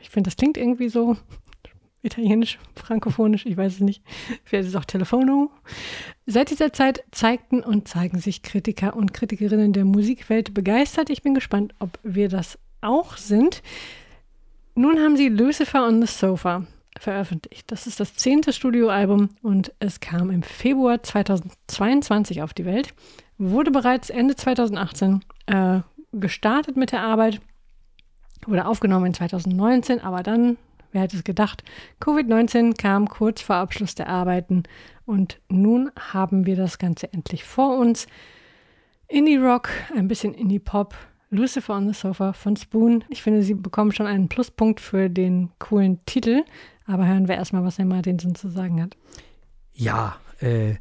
Ich 0.00 0.10
finde, 0.10 0.28
das 0.28 0.36
klingt 0.36 0.56
irgendwie 0.56 0.88
so 0.88 1.16
italienisch, 2.02 2.58
frankophonisch, 2.76 3.46
ich 3.46 3.56
weiß 3.56 3.74
es 3.74 3.80
nicht. 3.80 4.02
Vielleicht 4.44 4.64
ist 4.64 4.74
es 4.74 4.80
auch 4.80 4.84
Telefono. 4.84 5.50
Seit 6.26 6.50
dieser 6.50 6.72
Zeit 6.72 7.04
zeigten 7.10 7.60
und 7.60 7.88
zeigen 7.88 8.18
sich 8.18 8.42
Kritiker 8.42 8.94
und 8.94 9.12
Kritikerinnen 9.12 9.72
der 9.72 9.84
Musikwelt 9.84 10.54
begeistert. 10.54 11.10
Ich 11.10 11.22
bin 11.22 11.34
gespannt, 11.34 11.74
ob 11.80 11.98
wir 12.02 12.28
das 12.28 12.58
auch 12.80 13.16
sind. 13.16 13.62
Nun 14.74 15.00
haben 15.00 15.16
sie 15.16 15.28
Lucifer 15.28 15.86
on 15.86 16.00
the 16.00 16.06
Sofa 16.06 16.66
veröffentlicht. 16.98 17.70
Das 17.70 17.86
ist 17.86 18.00
das 18.00 18.14
zehnte 18.14 18.52
Studioalbum 18.52 19.30
und 19.42 19.72
es 19.78 20.00
kam 20.00 20.30
im 20.30 20.42
Februar 20.42 21.02
2022 21.02 22.42
auf 22.42 22.54
die 22.54 22.64
Welt. 22.64 22.94
Wurde 23.38 23.70
bereits 23.70 24.10
Ende 24.10 24.36
2018 24.36 25.24
äh, 25.46 25.80
gestartet 26.12 26.76
mit 26.76 26.92
der 26.92 27.00
Arbeit, 27.00 27.40
wurde 28.46 28.66
aufgenommen 28.66 29.06
in 29.06 29.14
2019, 29.14 30.00
aber 30.00 30.22
dann, 30.22 30.58
wer 30.92 31.02
hätte 31.02 31.16
es 31.16 31.24
gedacht, 31.24 31.64
Covid-19 32.00 32.76
kam 32.76 33.08
kurz 33.08 33.40
vor 33.40 33.56
Abschluss 33.56 33.94
der 33.94 34.08
Arbeiten 34.08 34.64
und 35.06 35.40
nun 35.48 35.90
haben 35.98 36.46
wir 36.46 36.56
das 36.56 36.78
Ganze 36.78 37.12
endlich 37.12 37.44
vor 37.44 37.78
uns. 37.78 38.06
Indie 39.08 39.36
Rock, 39.36 39.68
ein 39.94 40.08
bisschen 40.08 40.34
Indie 40.34 40.58
Pop, 40.58 40.94
Lucifer 41.30 41.74
on 41.74 41.88
the 41.88 41.94
Sofa 41.94 42.34
von 42.34 42.56
Spoon. 42.56 43.04
Ich 43.08 43.22
finde, 43.22 43.42
sie 43.42 43.54
bekommen 43.54 43.92
schon 43.92 44.06
einen 44.06 44.28
Pluspunkt 44.28 44.80
für 44.80 45.08
den 45.08 45.50
coolen 45.58 46.04
Titel. 46.04 46.44
Aber 46.86 47.06
hören 47.06 47.28
wir 47.28 47.36
erstmal, 47.36 47.64
was 47.64 47.78
Herr 47.78 47.84
Martinson 47.84 48.34
zu 48.34 48.48
sagen 48.48 48.82
hat. 48.82 48.96
Ja, 49.72 50.16
äh, 50.40 50.74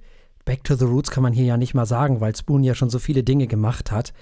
Back 0.46 0.64
to 0.64 0.76
the 0.76 0.86
Roots 0.86 1.12
kann 1.12 1.24
man 1.24 1.34
hier 1.34 1.46
ja 1.46 1.58
nicht 1.58 1.74
mal 1.74 1.86
sagen, 1.86 2.20
weil 2.20 2.36
Spoon 2.36 2.64
ja 2.64 2.76
schon 2.76 2.90
so 2.90 3.00
viele 3.00 3.24
Dinge 3.24 3.48
gemacht 3.48 3.92
hat. 3.92 4.14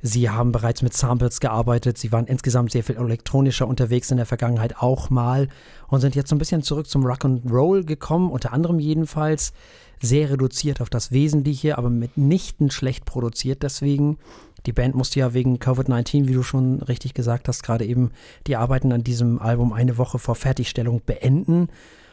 Sie 0.00 0.30
haben 0.30 0.52
bereits 0.52 0.82
mit 0.82 0.94
Samples 0.94 1.40
gearbeitet, 1.40 1.98
sie 1.98 2.12
waren 2.12 2.26
insgesamt 2.26 2.70
sehr 2.70 2.84
viel 2.84 2.96
elektronischer 2.96 3.66
unterwegs 3.66 4.10
in 4.10 4.18
der 4.18 4.26
Vergangenheit 4.26 4.76
auch 4.76 5.10
mal 5.10 5.48
und 5.88 6.00
sind 6.00 6.14
jetzt 6.14 6.28
so 6.28 6.36
ein 6.36 6.38
bisschen 6.38 6.62
zurück 6.62 6.86
zum 6.86 7.04
Rock 7.04 7.24
and 7.24 7.50
Roll 7.50 7.82
gekommen, 7.82 8.30
unter 8.30 8.52
anderem 8.52 8.78
jedenfalls 8.78 9.52
sehr 10.00 10.30
reduziert 10.30 10.82
auf 10.82 10.90
das 10.90 11.12
Wesentliche, 11.12 11.78
aber 11.78 11.88
mitnichten 11.88 12.70
schlecht 12.70 13.06
produziert 13.06 13.62
deswegen. 13.62 14.18
Die 14.66 14.72
Band 14.72 14.96
musste 14.96 15.20
ja 15.20 15.32
wegen 15.32 15.58
Covid-19, 15.58 16.26
wie 16.26 16.32
du 16.32 16.42
schon 16.42 16.82
richtig 16.82 17.14
gesagt 17.14 17.46
hast, 17.48 17.62
gerade 17.62 17.86
eben 17.86 18.10
die 18.48 18.56
Arbeiten 18.56 18.92
an 18.92 19.04
diesem 19.04 19.40
Album 19.40 19.72
eine 19.72 19.96
Woche 19.96 20.18
vor 20.18 20.34
Fertigstellung 20.34 21.02
beenden. 21.06 21.68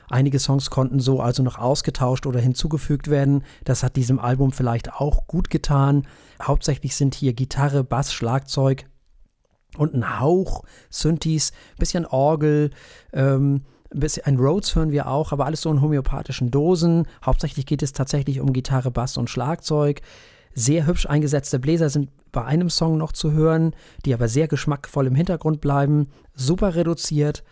Einige 0.09 0.37
Songs 0.37 0.69
konnten 0.69 0.99
so 0.99 1.19
also 1.19 1.41
noch 1.41 1.57
ausgetauscht 1.57 2.27
oder 2.27 2.39
hinzugefügt 2.39 3.09
werden. 3.09 3.43
Das 3.63 3.81
hat 3.81 3.95
diesem 3.95 4.19
Album 4.19 4.51
vielleicht 4.51 4.93
auch 4.93 5.25
gut 5.25 5.49
getan. 5.49 6.05
Hauptsächlich 6.41 6.95
sind 6.95 7.15
hier 7.15 7.33
Gitarre, 7.33 7.83
Bass, 7.83 8.13
Schlagzeug 8.13 8.85
und 9.77 9.95
ein 9.95 10.19
Hauch 10.19 10.63
Synthes, 10.91 11.51
bisschen 11.79 12.05
Orgel, 12.05 12.69
ähm, 13.11 13.63
ein 14.23 14.37
Rhodes 14.37 14.75
hören 14.75 14.91
wir 14.91 15.07
auch, 15.07 15.31
aber 15.31 15.45
alles 15.45 15.61
so 15.61 15.71
in 15.71 15.81
homöopathischen 15.81 16.49
Dosen. 16.49 17.05
Hauptsächlich 17.23 17.67
geht 17.67 17.83
es 17.83 17.93
tatsächlich 17.93 18.39
um 18.39 18.51
Gitarre, 18.51 18.89
Bass 18.89 19.17
und 19.17 19.29
Schlagzeug. 19.29 20.01
Sehr 20.55 20.87
hübsch 20.87 21.05
eingesetzte 21.05 21.59
Bläser 21.59 21.89
sind 21.89 22.09
bei 22.33 22.43
einem 22.43 22.69
Song 22.69 22.97
noch 22.97 23.13
zu 23.13 23.31
hören, 23.31 23.73
die 24.05 24.13
aber 24.13 24.27
sehr 24.27 24.49
geschmackvoll 24.49 25.07
im 25.07 25.15
Hintergrund 25.15 25.61
bleiben. 25.61 26.09
Super 26.33 26.75
reduziert 26.75 27.45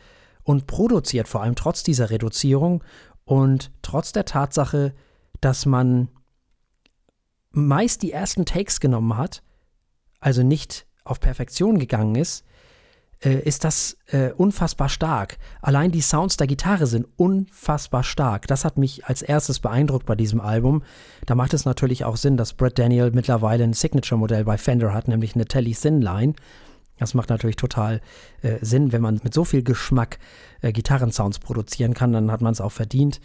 und 0.43 0.67
produziert 0.67 1.29
vor 1.29 1.41
allem 1.41 1.55
trotz 1.55 1.83
dieser 1.83 2.09
Reduzierung 2.09 2.83
und 3.23 3.71
trotz 3.81 4.11
der 4.11 4.25
Tatsache, 4.25 4.93
dass 5.39 5.65
man 5.65 6.09
meist 7.51 8.01
die 8.01 8.11
ersten 8.11 8.45
Takes 8.45 8.79
genommen 8.79 9.15
hat, 9.15 9.43
also 10.19 10.43
nicht 10.43 10.85
auf 11.03 11.19
Perfektion 11.19 11.79
gegangen 11.79 12.15
ist, 12.15 12.43
äh, 13.23 13.39
ist 13.39 13.63
das 13.63 13.97
äh, 14.07 14.31
unfassbar 14.31 14.89
stark. 14.89 15.37
Allein 15.61 15.91
die 15.91 16.01
Sounds 16.01 16.37
der 16.37 16.47
Gitarre 16.47 16.87
sind 16.87 17.07
unfassbar 17.17 18.03
stark. 18.03 18.47
Das 18.47 18.65
hat 18.65 18.77
mich 18.77 19.05
als 19.05 19.21
erstes 19.21 19.59
beeindruckt 19.59 20.05
bei 20.05 20.15
diesem 20.15 20.41
Album. 20.41 20.83
Da 21.25 21.35
macht 21.35 21.53
es 21.53 21.65
natürlich 21.65 22.03
auch 22.03 22.17
Sinn, 22.17 22.37
dass 22.37 22.53
Brett 22.53 22.79
Daniel 22.79 23.11
mittlerweile 23.11 23.63
ein 23.63 23.73
Signature-Modell 23.73 24.43
bei 24.43 24.57
Fender 24.57 24.93
hat, 24.93 25.07
nämlich 25.07 25.35
eine 25.35 25.45
Telly 25.45 25.73
Thin 25.73 26.01
Line. 26.01 26.33
Das 26.97 27.15
macht 27.15 27.29
natürlich 27.29 27.55
total 27.55 27.99
äh, 28.41 28.57
Sinn, 28.61 28.91
wenn 28.91 29.01
man 29.01 29.19
mit 29.23 29.33
so 29.33 29.43
viel 29.43 29.63
Geschmack 29.63 30.19
äh, 30.61 30.71
Gitarrensounds 30.71 31.39
produzieren 31.39 31.95
kann, 31.95 32.13
dann 32.13 32.31
hat 32.31 32.41
man 32.41 32.53
es 32.53 32.61
auch 32.61 32.71
verdient. 32.71 33.19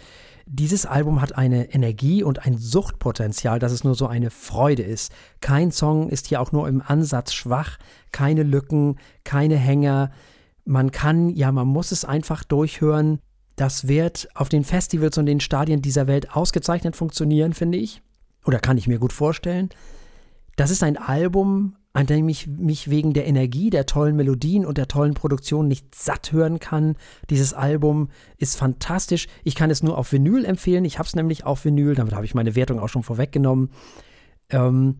Dieses 0.48 0.86
Album 0.86 1.20
hat 1.20 1.36
eine 1.36 1.74
Energie 1.74 2.22
und 2.22 2.46
ein 2.46 2.56
Suchtpotenzial, 2.56 3.58
dass 3.58 3.72
es 3.72 3.82
nur 3.82 3.96
so 3.96 4.06
eine 4.06 4.30
Freude 4.30 4.84
ist. 4.84 5.12
Kein 5.40 5.72
Song 5.72 6.08
ist 6.08 6.28
hier 6.28 6.40
auch 6.40 6.52
nur 6.52 6.68
im 6.68 6.80
Ansatz 6.80 7.34
schwach, 7.34 7.78
keine 8.12 8.44
Lücken, 8.44 9.00
keine 9.24 9.56
Hänger. 9.56 10.12
Man 10.64 10.92
kann, 10.92 11.30
ja, 11.30 11.50
man 11.50 11.66
muss 11.66 11.90
es 11.90 12.04
einfach 12.04 12.44
durchhören. 12.44 13.18
Das 13.56 13.88
wird 13.88 14.28
auf 14.34 14.48
den 14.48 14.62
Festivals 14.62 15.18
und 15.18 15.26
den 15.26 15.40
Stadien 15.40 15.82
dieser 15.82 16.06
Welt 16.06 16.36
ausgezeichnet 16.36 16.94
funktionieren, 16.94 17.52
finde 17.52 17.78
ich. 17.78 18.02
Oder 18.44 18.60
kann 18.60 18.78
ich 18.78 18.86
mir 18.86 19.00
gut 19.00 19.12
vorstellen. 19.12 19.70
Das 20.54 20.70
ist 20.70 20.84
ein 20.84 20.96
Album, 20.96 21.74
an 21.96 22.04
dem 22.06 22.28
ich 22.28 22.46
mich 22.46 22.90
wegen 22.90 23.14
der 23.14 23.26
Energie, 23.26 23.70
der 23.70 23.86
tollen 23.86 24.16
Melodien 24.16 24.66
und 24.66 24.76
der 24.76 24.86
tollen 24.86 25.14
Produktion 25.14 25.66
nicht 25.66 25.94
satt 25.94 26.30
hören 26.30 26.58
kann. 26.58 26.96
Dieses 27.30 27.54
Album 27.54 28.10
ist 28.36 28.58
fantastisch. 28.58 29.28
Ich 29.44 29.54
kann 29.54 29.70
es 29.70 29.82
nur 29.82 29.96
auf 29.96 30.12
Vinyl 30.12 30.44
empfehlen. 30.44 30.84
Ich 30.84 30.98
habe 30.98 31.06
es 31.06 31.16
nämlich 31.16 31.44
auf 31.44 31.64
Vinyl, 31.64 31.94
damit 31.94 32.14
habe 32.14 32.26
ich 32.26 32.34
meine 32.34 32.54
Wertung 32.54 32.80
auch 32.80 32.90
schon 32.90 33.02
vorweggenommen. 33.02 33.70
Ähm, 34.50 34.96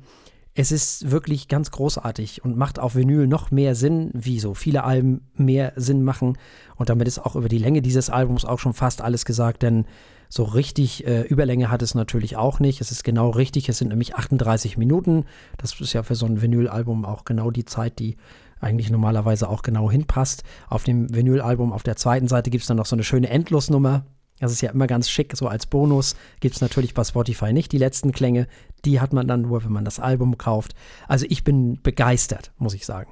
es 0.55 0.73
ist 0.73 1.11
wirklich 1.11 1.49
ganz 1.49 1.71
großartig 1.71 2.43
und 2.43 2.57
macht 2.57 2.79
auf 2.79 2.95
Vinyl 2.95 3.27
noch 3.27 3.51
mehr 3.51 3.75
Sinn, 3.75 4.11
wie 4.15 4.41
so 4.41 4.55
viele 4.55 4.85
Alben 4.85 5.29
mehr 5.35 5.75
Sinn 5.77 6.03
machen. 6.03 6.39
Und 6.77 6.89
damit 6.89 7.09
ist 7.09 7.19
auch 7.19 7.37
über 7.37 7.51
die 7.51 7.59
Länge 7.59 7.83
dieses 7.83 8.09
Albums 8.09 8.47
auch 8.47 8.59
schon 8.59 8.73
fast 8.73 9.03
alles 9.03 9.27
gesagt, 9.27 9.63
denn 9.63 9.85
so 10.29 10.45
richtig 10.45 11.07
äh, 11.07 11.23
Überlänge 11.23 11.71
hat 11.71 11.83
es 11.83 11.95
natürlich 11.95 12.37
auch 12.37 12.61
nicht. 12.61 12.81
Es 12.81 12.91
ist 12.91 13.05
genau 13.05 13.31
richtig. 13.31 13.69
Es 13.69 13.79
sind 13.79 13.89
nämlich 13.89 14.17
38 14.17 14.77
Minuten. 14.77 15.25
Das 15.57 15.81
ist 15.81 15.93
ja 15.93 16.03
für 16.03 16.15
so 16.15 16.27
ein 16.27 16.43
Vinylalbum 16.43 17.05
auch 17.05 17.25
genau 17.25 17.51
die 17.51 17.65
Zeit, 17.65 17.99
die 17.99 18.17
eigentlich 18.61 18.91
normalerweise 18.91 19.49
auch 19.49 19.63
genau 19.63 19.91
hinpasst. 19.91 20.43
Auf 20.69 20.85
dem 20.85 21.15
Vinylalbum 21.15 21.73
auf 21.73 21.83
der 21.83 21.97
zweiten 21.97 22.29
Seite 22.29 22.51
gibt 22.51 22.63
es 22.63 22.69
dann 22.69 22.77
noch 22.77 22.87
so 22.87 22.97
eine 22.97 23.05
schöne 23.05 23.29
Endlosnummer. 23.29 24.07
Das 24.39 24.53
ist 24.53 24.61
ja 24.61 24.71
immer 24.71 24.87
ganz 24.87 25.09
schick, 25.09 25.35
so 25.35 25.49
als 25.49 25.67
Bonus. 25.67 26.15
Gibt 26.41 26.57
es 26.57 26.61
natürlich 26.61 26.93
bei 26.93 27.05
Spotify 27.05 27.53
nicht 27.53 27.73
die 27.73 27.79
letzten 27.79 28.13
Klänge. 28.13 28.47
Die 28.85 29.01
hat 29.01 29.13
man 29.13 29.27
dann 29.27 29.43
nur, 29.43 29.65
wenn 29.65 29.73
man 29.73 29.85
das 29.85 29.99
Album 29.99 30.37
kauft. 30.37 30.75
Also 31.09 31.27
ich 31.29 31.43
bin 31.43 31.81
begeistert, 31.83 32.53
muss 32.59 32.75
ich 32.75 32.85
sagen. 32.85 33.11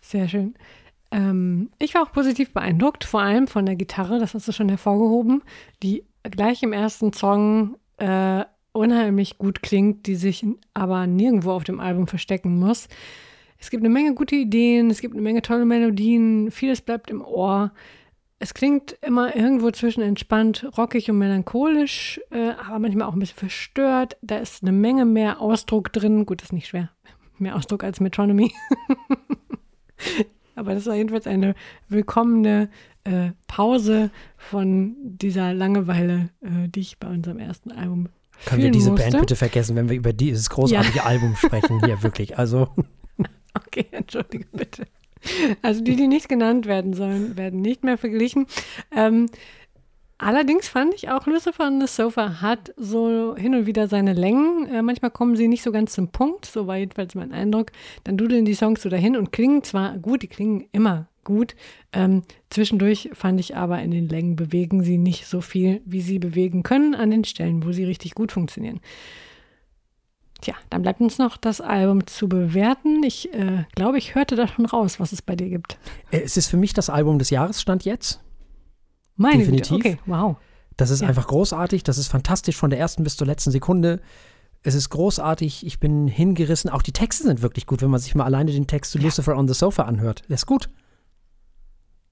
Sehr 0.00 0.28
schön. 0.28 0.54
Ähm, 1.14 1.70
ich 1.78 1.94
war 1.94 2.02
auch 2.02 2.12
positiv 2.12 2.52
beeindruckt, 2.52 3.04
vor 3.04 3.20
allem 3.20 3.46
von 3.46 3.64
der 3.64 3.76
Gitarre, 3.76 4.18
das 4.18 4.34
hast 4.34 4.48
du 4.48 4.52
schon 4.52 4.68
hervorgehoben, 4.68 5.42
die 5.80 6.04
gleich 6.24 6.64
im 6.64 6.72
ersten 6.72 7.12
Song 7.12 7.76
äh, 7.98 8.44
unheimlich 8.72 9.38
gut 9.38 9.62
klingt, 9.62 10.08
die 10.08 10.16
sich 10.16 10.44
aber 10.74 11.06
nirgendwo 11.06 11.52
auf 11.52 11.62
dem 11.62 11.78
Album 11.78 12.08
verstecken 12.08 12.58
muss. 12.58 12.88
Es 13.58 13.70
gibt 13.70 13.84
eine 13.84 13.94
Menge 13.94 14.14
gute 14.14 14.34
Ideen, 14.34 14.90
es 14.90 15.00
gibt 15.00 15.14
eine 15.14 15.22
Menge 15.22 15.40
tolle 15.40 15.64
Melodien, 15.64 16.50
vieles 16.50 16.80
bleibt 16.80 17.10
im 17.10 17.22
Ohr. 17.24 17.72
Es 18.40 18.52
klingt 18.52 18.98
immer 19.00 19.36
irgendwo 19.36 19.70
zwischen 19.70 20.02
entspannt, 20.02 20.68
rockig 20.76 21.08
und 21.08 21.18
melancholisch, 21.18 22.20
äh, 22.30 22.50
aber 22.66 22.80
manchmal 22.80 23.06
auch 23.06 23.12
ein 23.12 23.20
bisschen 23.20 23.38
verstört. 23.38 24.16
Da 24.20 24.38
ist 24.38 24.64
eine 24.64 24.72
Menge 24.72 25.04
mehr 25.04 25.40
Ausdruck 25.40 25.92
drin. 25.92 26.26
Gut, 26.26 26.40
das 26.40 26.48
ist 26.48 26.52
nicht 26.52 26.66
schwer. 26.66 26.90
Mehr 27.38 27.54
Ausdruck 27.54 27.84
als 27.84 28.00
Metronomy. 28.00 28.52
Aber 30.54 30.74
das 30.74 30.86
war 30.86 30.94
jedenfalls 30.94 31.26
eine 31.26 31.54
willkommene 31.88 32.68
äh, 33.04 33.30
Pause 33.46 34.10
von 34.36 34.96
dieser 35.02 35.52
Langeweile, 35.52 36.30
äh, 36.42 36.68
die 36.68 36.80
ich 36.80 36.98
bei 36.98 37.08
unserem 37.08 37.38
ersten 37.38 37.72
Album 37.72 38.08
Können 38.46 38.62
wir 38.62 38.70
diese 38.70 38.90
musste. 38.90 39.10
Band 39.10 39.20
bitte 39.20 39.36
vergessen, 39.36 39.76
wenn 39.76 39.88
wir 39.88 39.96
über 39.96 40.12
dieses 40.12 40.50
großartige 40.50 40.98
ja. 40.98 41.04
Album 41.04 41.36
sprechen 41.36 41.84
hier 41.84 42.02
wirklich? 42.02 42.38
Also. 42.38 42.68
Okay, 43.56 43.86
entschuldige 43.92 44.46
bitte. 44.50 44.84
Also 45.62 45.80
die, 45.80 45.94
die 45.94 46.08
nicht 46.08 46.28
genannt 46.28 46.66
werden 46.66 46.92
sollen, 46.92 47.36
werden 47.36 47.60
nicht 47.60 47.84
mehr 47.84 47.96
verglichen. 47.96 48.46
Ähm, 48.94 49.26
allerdings 50.18 50.68
fand 50.68 50.94
ich 50.94 51.10
auch 51.10 51.26
Lucifer 51.26 51.66
on 51.66 51.80
the 51.80 51.86
Sofa 51.86 52.40
hat 52.40 52.72
so 52.76 53.36
hin 53.36 53.54
und 53.54 53.66
wieder 53.66 53.88
seine 53.88 54.12
Längen. 54.12 54.66
Äh, 54.68 54.82
manchmal 54.82 55.10
kommen 55.10 55.36
sie 55.36 55.48
nicht 55.48 55.62
so 55.62 55.72
ganz 55.72 55.92
zum 55.92 56.08
Punkt, 56.08 56.46
so 56.46 56.66
war 56.66 56.76
jedenfalls 56.76 57.14
mein 57.14 57.32
Eindruck. 57.32 57.72
Dann 58.04 58.16
dudeln 58.16 58.44
die 58.44 58.54
Songs 58.54 58.82
so 58.82 58.88
dahin 58.88 59.16
und 59.16 59.32
klingen 59.32 59.62
zwar 59.62 59.98
gut, 59.98 60.22
die 60.22 60.28
klingen 60.28 60.66
immer 60.72 61.08
gut. 61.24 61.56
Ähm, 61.92 62.22
zwischendurch 62.50 63.10
fand 63.14 63.40
ich 63.40 63.56
aber 63.56 63.80
in 63.82 63.90
den 63.90 64.08
Längen 64.08 64.36
bewegen 64.36 64.82
sie 64.82 64.98
nicht 64.98 65.26
so 65.26 65.40
viel, 65.40 65.80
wie 65.84 66.00
sie 66.00 66.18
bewegen 66.18 66.62
können 66.62 66.94
an 66.94 67.10
den 67.10 67.24
Stellen, 67.24 67.64
wo 67.64 67.72
sie 67.72 67.84
richtig 67.84 68.14
gut 68.14 68.30
funktionieren. 68.30 68.80
Tja, 70.40 70.54
dann 70.68 70.82
bleibt 70.82 71.00
uns 71.00 71.16
noch 71.16 71.38
das 71.38 71.62
Album 71.62 72.06
zu 72.06 72.28
bewerten. 72.28 73.02
Ich 73.02 73.32
äh, 73.32 73.64
glaube, 73.74 73.96
ich 73.96 74.14
hörte 74.14 74.36
da 74.36 74.46
schon 74.46 74.66
raus, 74.66 75.00
was 75.00 75.12
es 75.12 75.22
bei 75.22 75.36
dir 75.36 75.48
gibt. 75.48 75.78
Äh, 76.10 76.20
es 76.20 76.36
ist 76.36 76.48
für 76.48 76.58
mich 76.58 76.74
das 76.74 76.90
Album 76.90 77.18
des 77.18 77.30
Jahres, 77.30 77.62
stand 77.62 77.84
jetzt. 77.84 78.20
Meine 79.16 79.38
Definitiv. 79.38 79.76
Güte. 79.76 79.88
Okay, 79.88 79.98
wow. 80.06 80.36
Das 80.76 80.90
ist 80.90 81.02
ja. 81.02 81.08
einfach 81.08 81.26
großartig, 81.26 81.84
das 81.84 81.98
ist 81.98 82.08
fantastisch 82.08 82.56
von 82.56 82.70
der 82.70 82.78
ersten 82.78 83.04
bis 83.04 83.16
zur 83.16 83.26
letzten 83.26 83.50
Sekunde. 83.50 84.00
Es 84.62 84.74
ist 84.74 84.88
großartig, 84.90 85.64
ich 85.66 85.78
bin 85.78 86.08
hingerissen. 86.08 86.70
Auch 86.70 86.82
die 86.82 86.92
Texte 86.92 87.24
sind 87.24 87.42
wirklich 87.42 87.66
gut, 87.66 87.82
wenn 87.82 87.90
man 87.90 88.00
sich 88.00 88.14
mal 88.14 88.24
alleine 88.24 88.50
den 88.50 88.66
Text 88.66 88.92
zu 88.92 88.98
ja. 88.98 89.04
Lucifer 89.04 89.36
on 89.36 89.46
the 89.46 89.54
Sofa 89.54 89.84
anhört. 89.84 90.22
Der 90.28 90.34
ist 90.34 90.46
gut. 90.46 90.70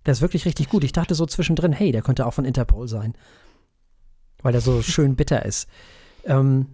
Der 0.04 0.12
ist 0.12 0.20
wirklich 0.20 0.44
richtig 0.44 0.68
gut. 0.68 0.84
Ich 0.84 0.92
dachte 0.92 1.14
so 1.14 1.26
zwischendrin, 1.26 1.72
hey, 1.72 1.92
der 1.92 2.02
könnte 2.02 2.26
auch 2.26 2.34
von 2.34 2.44
Interpol 2.44 2.88
sein. 2.88 3.14
Weil 4.42 4.52
der 4.52 4.60
so 4.60 4.82
schön 4.82 5.16
bitter 5.16 5.44
ist. 5.44 5.68
Ähm, 6.24 6.66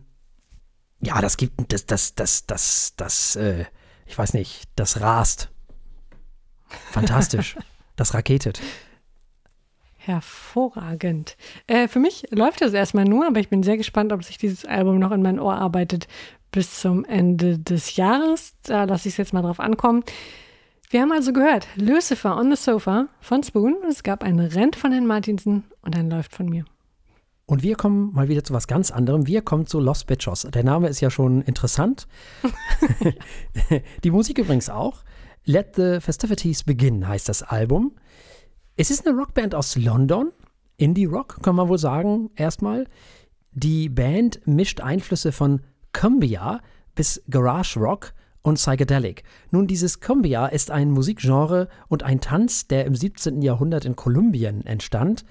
ja, 1.01 1.21
das 1.21 1.37
gibt, 1.37 1.73
das, 1.73 1.87
das, 1.87 2.15
das, 2.15 2.47
das, 2.47 2.95
das, 2.97 3.37
äh, 3.37 3.65
ich 4.07 4.19
weiß 4.19 4.35
nicht, 4.35 4.65
das 4.75 5.01
rast. 5.01 5.51
Fantastisch. 6.91 7.57
das 7.97 8.15
raketet. 8.15 8.61
Hervorragend. 10.09 11.37
Äh, 11.67 11.87
für 11.87 11.99
mich 11.99 12.25
läuft 12.31 12.63
das 12.63 12.73
erstmal 12.73 13.05
nur, 13.05 13.27
aber 13.27 13.41
ich 13.41 13.51
bin 13.51 13.63
sehr 13.63 13.77
gespannt, 13.77 14.11
ob 14.11 14.25
sich 14.25 14.39
dieses 14.39 14.65
Album 14.65 14.99
noch 14.99 15.13
in 15.13 15.21
mein 15.21 15.39
Ohr 15.39 15.55
arbeitet 15.55 16.09
bis 16.51 16.81
zum 16.81 17.05
Ende 17.05 17.59
des 17.59 17.97
Jahres. 17.97 18.55
Da 18.63 18.85
lasse 18.85 19.09
ich 19.09 19.15
es 19.15 19.19
jetzt 19.19 19.35
mal 19.35 19.43
drauf 19.43 19.61
ankommen. 19.61 20.03
Wir 20.89 21.03
haben 21.03 21.13
also 21.13 21.35
gehört, 21.35 21.69
Lucifer 21.77 22.39
on 22.39 22.49
the 22.51 22.57
Sofa 22.57 23.09
von 23.21 23.43
Spoon. 23.43 23.77
Es 23.87 24.03
gab 24.03 24.25
ein 24.25 24.41
Rent 24.41 24.77
von 24.77 24.93
Herrn 24.93 25.07
Martinsen 25.07 25.65
und 25.83 25.95
ein 25.95 26.09
Läuft 26.09 26.35
von 26.35 26.47
mir. 26.47 26.65
Und 27.45 27.63
wir 27.63 27.77
kommen 27.77 28.11
mal 28.15 28.29
wieder 28.29 28.43
zu 28.43 28.55
was 28.55 28.67
ganz 28.67 28.91
anderem. 28.91 29.27
Wir 29.27 29.43
kommen 29.43 29.67
zu 29.67 29.79
Los 29.79 30.05
Bichos. 30.05 30.49
Der 30.51 30.65
Name 30.65 30.89
ist 30.89 31.01
ja 31.01 31.11
schon 31.11 31.43
interessant. 31.43 32.09
Die 34.05 34.11
Musik 34.11 34.39
übrigens 34.39 34.71
auch. 34.71 35.05
Let 35.45 35.77
the 35.77 36.01
Festivities 36.01 36.65
Begin 36.65 37.07
heißt 37.07 37.29
das 37.29 37.43
Album. 37.43 37.93
Es 38.81 38.93
ist 38.93 39.09
eine 39.09 39.19
Rockband 39.19 39.57
aus 39.57 39.75
London. 39.75 40.31
Indie 40.77 41.07
Rock, 41.07 41.43
kann 41.43 41.57
man 41.57 41.69
wohl 41.69 41.79
sagen, 41.79 42.31
erstmal. 42.37 42.87
Die 43.51 43.89
Band 43.89 44.47
mischt 44.47 44.81
Einflüsse 44.81 45.33
von 45.33 45.63
Cumbia 45.93 46.61
bis 46.95 47.21
Garage 47.29 47.81
Rock 47.81 48.15
und 48.43 48.55
Psychedelic. 48.55 49.25
Nun, 49.51 49.67
dieses 49.67 49.99
Cumbia 49.99 50.47
ist 50.47 50.71
ein 50.71 50.93
Musikgenre 50.93 51.69
und 51.89 52.05
ein 52.05 52.21
Tanz, 52.21 52.69
der 52.69 52.85
im 52.85 52.95
17. 52.95 53.43
Jahrhundert 53.43 53.85
in 53.85 53.97
Kolumbien 53.97 54.65
entstand. 54.65 55.25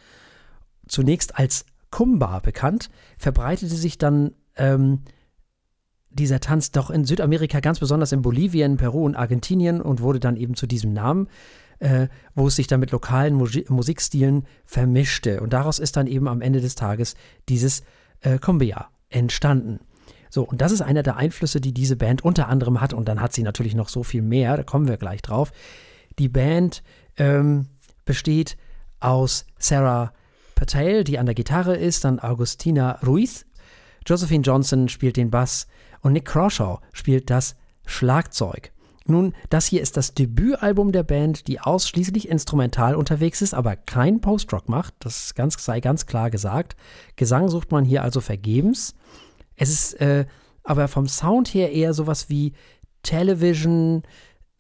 Zunächst 0.89 1.39
als 1.39 1.66
Kumba 1.89 2.39
bekannt, 2.39 2.89
verbreitete 3.18 3.75
sich 3.75 3.98
dann 3.98 4.34
ähm, 4.58 5.04
dieser 6.10 6.42
Tanz 6.42 6.72
doch 6.72 6.89
in 6.89 7.06
Südamerika, 7.06 7.62
ganz 7.62 7.80
besonders 7.80 8.12
in 8.12 8.22
Bolivien, 8.22 8.75
Peru 8.75 9.06
und 9.06 9.16
Argentinien 9.16 9.82
und 9.82 10.01
wurde 10.01 10.20
dann 10.20 10.36
eben 10.36 10.56
zu 10.56 10.68
diesem 10.68 10.92
Namen, 10.92 11.30
äh, 11.79 12.07
wo 12.36 12.48
es 12.48 12.55
sich 12.55 12.67
dann 12.67 12.79
mit 12.79 12.91
lokalen 12.91 13.34
Musi 13.34 13.65
Musikstilen 13.69 14.46
vermischte. 14.65 15.41
Und 15.41 15.53
daraus 15.53 15.79
ist 15.79 15.98
dann 15.98 16.07
eben 16.07 16.27
am 16.27 16.41
Ende 16.41 16.62
des 16.62 16.75
Tages 16.75 17.15
dieses 17.50 17.84
äh, 18.22 18.39
Cumbia 18.39 18.89
entstanden. 19.10 19.79
So, 20.29 20.43
und 20.43 20.62
das 20.62 20.72
ist 20.72 20.81
einer 20.81 21.03
der 21.03 21.17
Einflüsse, 21.17 21.62
die 21.62 21.74
diese 21.74 21.96
Band 21.96 22.24
unter 22.24 22.48
anderem 22.48 22.81
hat. 22.81 22.94
Und 22.94 23.07
dann 23.07 23.22
hat 23.22 23.33
sie 23.33 23.44
natürlich 23.44 23.75
noch 23.75 23.90
so 23.90 24.03
viel 24.03 24.22
mehr, 24.22 24.57
da 24.57 24.63
kommen 24.63 24.87
wir 24.87 24.98
gleich 24.98 25.22
drauf. 25.22 25.51
Die 26.20 26.29
Band 26.29 26.83
ähm, 27.18 27.68
besteht 28.05 28.57
aus 29.00 29.46
Sarah 29.57 30.13
Patel, 30.55 31.03
die 31.03 31.20
an 31.20 31.27
der 31.27 31.35
Gitarre 31.35 31.75
ist, 31.75 32.03
dann 32.03 32.20
Augustina 32.20 33.00
Ruiz, 33.05 33.46
Josephine 34.05 34.44
Johnson 34.44 34.90
spielt 34.90 35.18
den 35.18 35.29
Bass 35.29 35.68
und 36.01 36.13
Nick 36.13 36.25
Crawshaw 36.25 36.79
spielt 36.94 37.29
das 37.29 37.55
Schlagzeug. 37.85 38.72
Nun, 39.09 39.33
das 39.50 39.67
hier 39.67 39.81
ist 39.81 39.98
das 39.98 40.13
Debütalbum 40.13 40.91
der 40.91 41.03
Band, 41.03 41.48
die 41.48 41.59
ausschließlich 41.59 42.27
instrumental 42.29 42.96
unterwegs 42.96 43.41
ist, 43.41 43.53
aber 43.53 43.75
kein 43.75 44.22
Post-Rock 44.22 44.70
macht. 44.70 44.93
Das 45.00 45.35
ganz, 45.35 45.63
sei 45.63 45.79
ganz 45.79 46.05
klar 46.05 46.29
gesagt. 46.29 46.75
Gesang 47.15 47.48
sucht 47.50 47.72
man 47.72 47.85
hier 47.85 48.03
also 48.03 48.22
vergebens. 48.22 48.96
Es 49.55 49.70
ist 49.70 49.93
äh, 50.01 50.25
aber 50.63 50.87
vom 50.87 51.07
Sound 51.07 51.53
her 51.53 51.72
eher 51.72 51.93
sowas 51.93 52.29
wie 52.29 52.53
Television, 53.03 54.03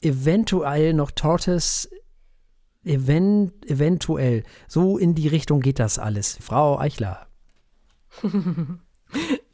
eventuell 0.01 0.93
noch 0.93 1.11
Tortoise 1.11 1.89
Event, 2.83 3.69
eventuell. 3.69 4.43
So 4.67 4.97
in 4.97 5.13
die 5.13 5.27
Richtung 5.27 5.59
geht 5.59 5.79
das 5.79 5.99
alles. 5.99 6.37
Frau 6.41 6.79
Eichler. 6.79 7.27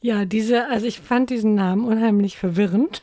ja, 0.01 0.25
diese, 0.25 0.67
also 0.67 0.85
ich 0.85 0.99
fand 0.99 1.31
diesen 1.31 1.55
Namen 1.55 1.85
unheimlich 1.85 2.37
verwirrend. 2.37 3.01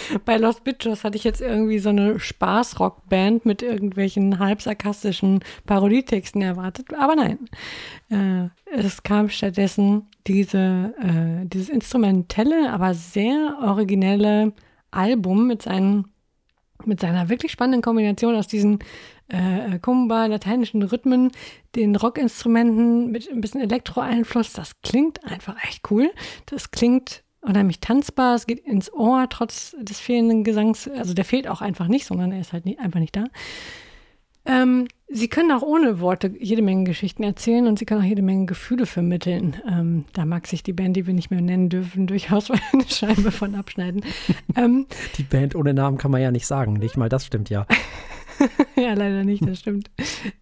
Bei 0.24 0.36
Lost 0.36 0.64
Bitches 0.64 1.04
hatte 1.04 1.16
ich 1.16 1.24
jetzt 1.24 1.40
irgendwie 1.40 1.78
so 1.78 1.90
eine 1.90 2.18
Spaßrockband 2.18 3.46
mit 3.46 3.62
irgendwelchen 3.62 4.38
halb 4.38 4.62
sarkastischen 4.62 5.40
Parodietexten 5.66 6.42
erwartet, 6.42 6.94
aber 6.94 7.16
nein. 7.16 7.38
Äh, 8.10 8.48
es 8.76 9.02
kam 9.02 9.28
stattdessen 9.28 10.06
diese, 10.26 10.94
äh, 11.00 11.46
dieses 11.46 11.68
instrumentelle, 11.68 12.72
aber 12.72 12.94
sehr 12.94 13.58
originelle 13.62 14.52
Album 14.90 15.46
mit 15.46 15.62
seinen 15.62 16.06
mit 16.84 17.00
seiner 17.00 17.28
wirklich 17.28 17.50
spannenden 17.50 17.82
Kombination 17.82 18.36
aus 18.36 18.46
diesen 18.46 18.78
äh, 19.28 19.78
Kumba, 19.80 20.26
lateinischen 20.26 20.82
Rhythmen, 20.82 21.32
den 21.74 21.96
Rockinstrumenten 21.96 23.10
mit 23.10 23.28
ein 23.30 23.40
bisschen 23.40 23.60
Elektro-Einfluss. 23.60 24.52
Das 24.52 24.80
klingt 24.80 25.24
einfach 25.24 25.56
echt 25.64 25.90
cool. 25.90 26.10
Das 26.46 26.70
klingt 26.70 27.24
unheimlich 27.48 27.80
tanzbar. 27.80 28.34
Es 28.34 28.46
geht 28.46 28.60
ins 28.60 28.92
Ohr 28.92 29.26
trotz 29.28 29.74
des 29.80 29.98
fehlenden 30.00 30.44
Gesangs. 30.44 30.88
Also 30.88 31.14
der 31.14 31.24
fehlt 31.24 31.48
auch 31.48 31.60
einfach 31.60 31.88
nicht, 31.88 32.06
sondern 32.06 32.32
er 32.32 32.40
ist 32.40 32.52
halt 32.52 32.64
nie, 32.64 32.78
einfach 32.78 33.00
nicht 33.00 33.16
da. 33.16 33.24
Ähm, 34.48 34.88
sie 35.08 35.28
können 35.28 35.52
auch 35.52 35.62
ohne 35.62 36.00
Worte 36.00 36.32
jede 36.40 36.62
Menge 36.62 36.84
Geschichten 36.84 37.22
erzählen 37.22 37.66
und 37.66 37.78
sie 37.78 37.84
können 37.84 38.00
auch 38.00 38.06
jede 38.06 38.22
Menge 38.22 38.46
Gefühle 38.46 38.86
vermitteln. 38.86 39.56
Ähm, 39.68 40.04
da 40.14 40.24
mag 40.24 40.46
sich 40.46 40.62
die 40.62 40.72
Band, 40.72 40.96
die 40.96 41.06
wir 41.06 41.12
nicht 41.12 41.30
mehr 41.30 41.42
nennen 41.42 41.68
dürfen, 41.68 42.06
durchaus 42.06 42.50
eine 42.72 42.88
Scheibe 42.88 43.30
von 43.30 43.54
abschneiden. 43.54 44.02
ähm, 44.56 44.86
die 45.18 45.22
Band 45.22 45.54
ohne 45.54 45.74
Namen 45.74 45.98
kann 45.98 46.10
man 46.10 46.22
ja 46.22 46.30
nicht 46.30 46.46
sagen. 46.46 46.74
Nicht 46.74 46.96
mal 46.96 47.10
das 47.10 47.26
stimmt 47.26 47.50
ja. 47.50 47.66
ja, 48.76 48.94
leider 48.94 49.24
nicht, 49.24 49.46
das 49.46 49.58
stimmt. 49.58 49.90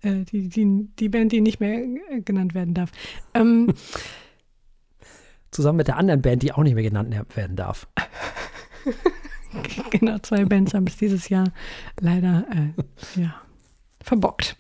Äh, 0.03 0.25
die, 0.31 0.49
die, 0.49 0.89
die 0.99 1.09
Band, 1.09 1.33
die 1.33 1.41
nicht 1.41 1.59
mehr 1.59 1.83
äh, 1.83 2.21
genannt 2.21 2.55
werden 2.55 2.75
darf. 2.75 2.93
Ähm, 3.35 3.75
Zusammen 5.57 5.79
mit 5.79 5.89
der 5.89 5.97
anderen 5.97 6.21
Band, 6.21 6.43
die 6.43 6.53
auch 6.53 6.63
nicht 6.63 6.75
mehr 6.75 6.83
genannt 6.83 7.17
werden 7.35 7.57
darf. 7.57 7.89
genau, 9.91 10.19
zwei 10.19 10.45
Bands 10.45 10.75
haben 10.75 10.87
es 10.87 10.99
dieses 10.99 11.31
Jahr 11.31 11.51
leider 11.99 12.45
äh, 12.51 13.21
ja, 13.21 13.35
verbockt. 14.03 14.55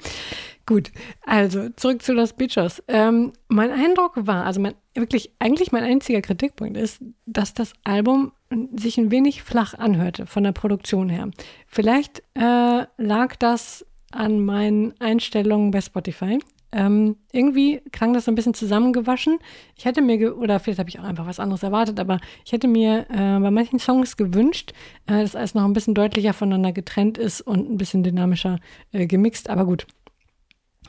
Gut, 0.64 0.90
also 1.26 1.68
zurück 1.76 2.02
zu 2.02 2.14
Los 2.14 2.32
Beachers. 2.32 2.82
Ähm, 2.88 3.34
mein 3.48 3.70
Eindruck 3.70 4.14
war, 4.16 4.46
also 4.46 4.58
mein, 4.58 4.72
wirklich, 4.94 5.30
eigentlich 5.38 5.70
mein 5.70 5.84
einziger 5.84 6.22
Kritikpunkt 6.22 6.78
ist, 6.78 7.02
dass 7.26 7.52
das 7.52 7.74
Album 7.84 8.32
sich 8.74 8.96
ein 8.96 9.10
wenig 9.10 9.42
flach 9.42 9.74
anhörte 9.74 10.24
von 10.24 10.44
der 10.44 10.52
Produktion 10.52 11.10
her. 11.10 11.30
Vielleicht 11.66 12.22
äh, 12.34 12.86
lag 12.96 13.36
das 13.38 13.84
an 14.12 14.40
meinen 14.40 14.98
Einstellungen 14.98 15.72
bei 15.72 15.82
Spotify. 15.82 16.38
Ähm, 16.76 17.16
irgendwie 17.32 17.80
klang 17.90 18.12
das 18.12 18.26
so 18.26 18.30
ein 18.30 18.34
bisschen 18.34 18.52
zusammengewaschen. 18.52 19.38
Ich 19.76 19.86
hätte 19.86 20.02
mir, 20.02 20.36
oder 20.36 20.60
vielleicht 20.60 20.78
habe 20.78 20.90
ich 20.90 21.00
auch 21.00 21.04
einfach 21.04 21.26
was 21.26 21.40
anderes 21.40 21.62
erwartet, 21.62 21.98
aber 21.98 22.20
ich 22.44 22.52
hätte 22.52 22.68
mir 22.68 23.06
äh, 23.08 23.40
bei 23.40 23.50
manchen 23.50 23.78
Songs 23.78 24.18
gewünscht, 24.18 24.74
äh, 25.06 25.22
dass 25.22 25.34
alles 25.34 25.54
noch 25.54 25.64
ein 25.64 25.72
bisschen 25.72 25.94
deutlicher 25.94 26.34
voneinander 26.34 26.72
getrennt 26.72 27.16
ist 27.16 27.40
und 27.40 27.70
ein 27.70 27.78
bisschen 27.78 28.02
dynamischer 28.02 28.58
äh, 28.92 29.06
gemixt. 29.06 29.48
Aber 29.48 29.64
gut, 29.64 29.86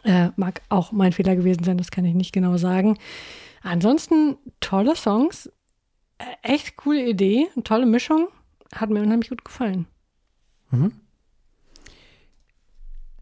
äh, 0.04 0.32
mag 0.36 0.62
auch 0.68 0.92
mein 0.92 1.14
Fehler 1.14 1.38
gewesen 1.38 1.64
sein, 1.64 1.78
das 1.78 1.90
kann 1.90 2.04
ich 2.04 2.16
nicht 2.16 2.34
genau 2.34 2.58
sagen. 2.58 2.98
Ansonsten 3.64 4.36
tolle 4.60 4.94
Songs, 4.98 5.50
äh, 6.18 6.26
echt 6.42 6.76
coole 6.76 7.08
Idee, 7.08 7.48
tolle 7.64 7.86
Mischung, 7.86 8.28
hat 8.76 8.90
mir 8.90 9.02
unheimlich 9.02 9.30
gut 9.30 9.46
gefallen. 9.46 9.88
Mhm. 10.70 10.92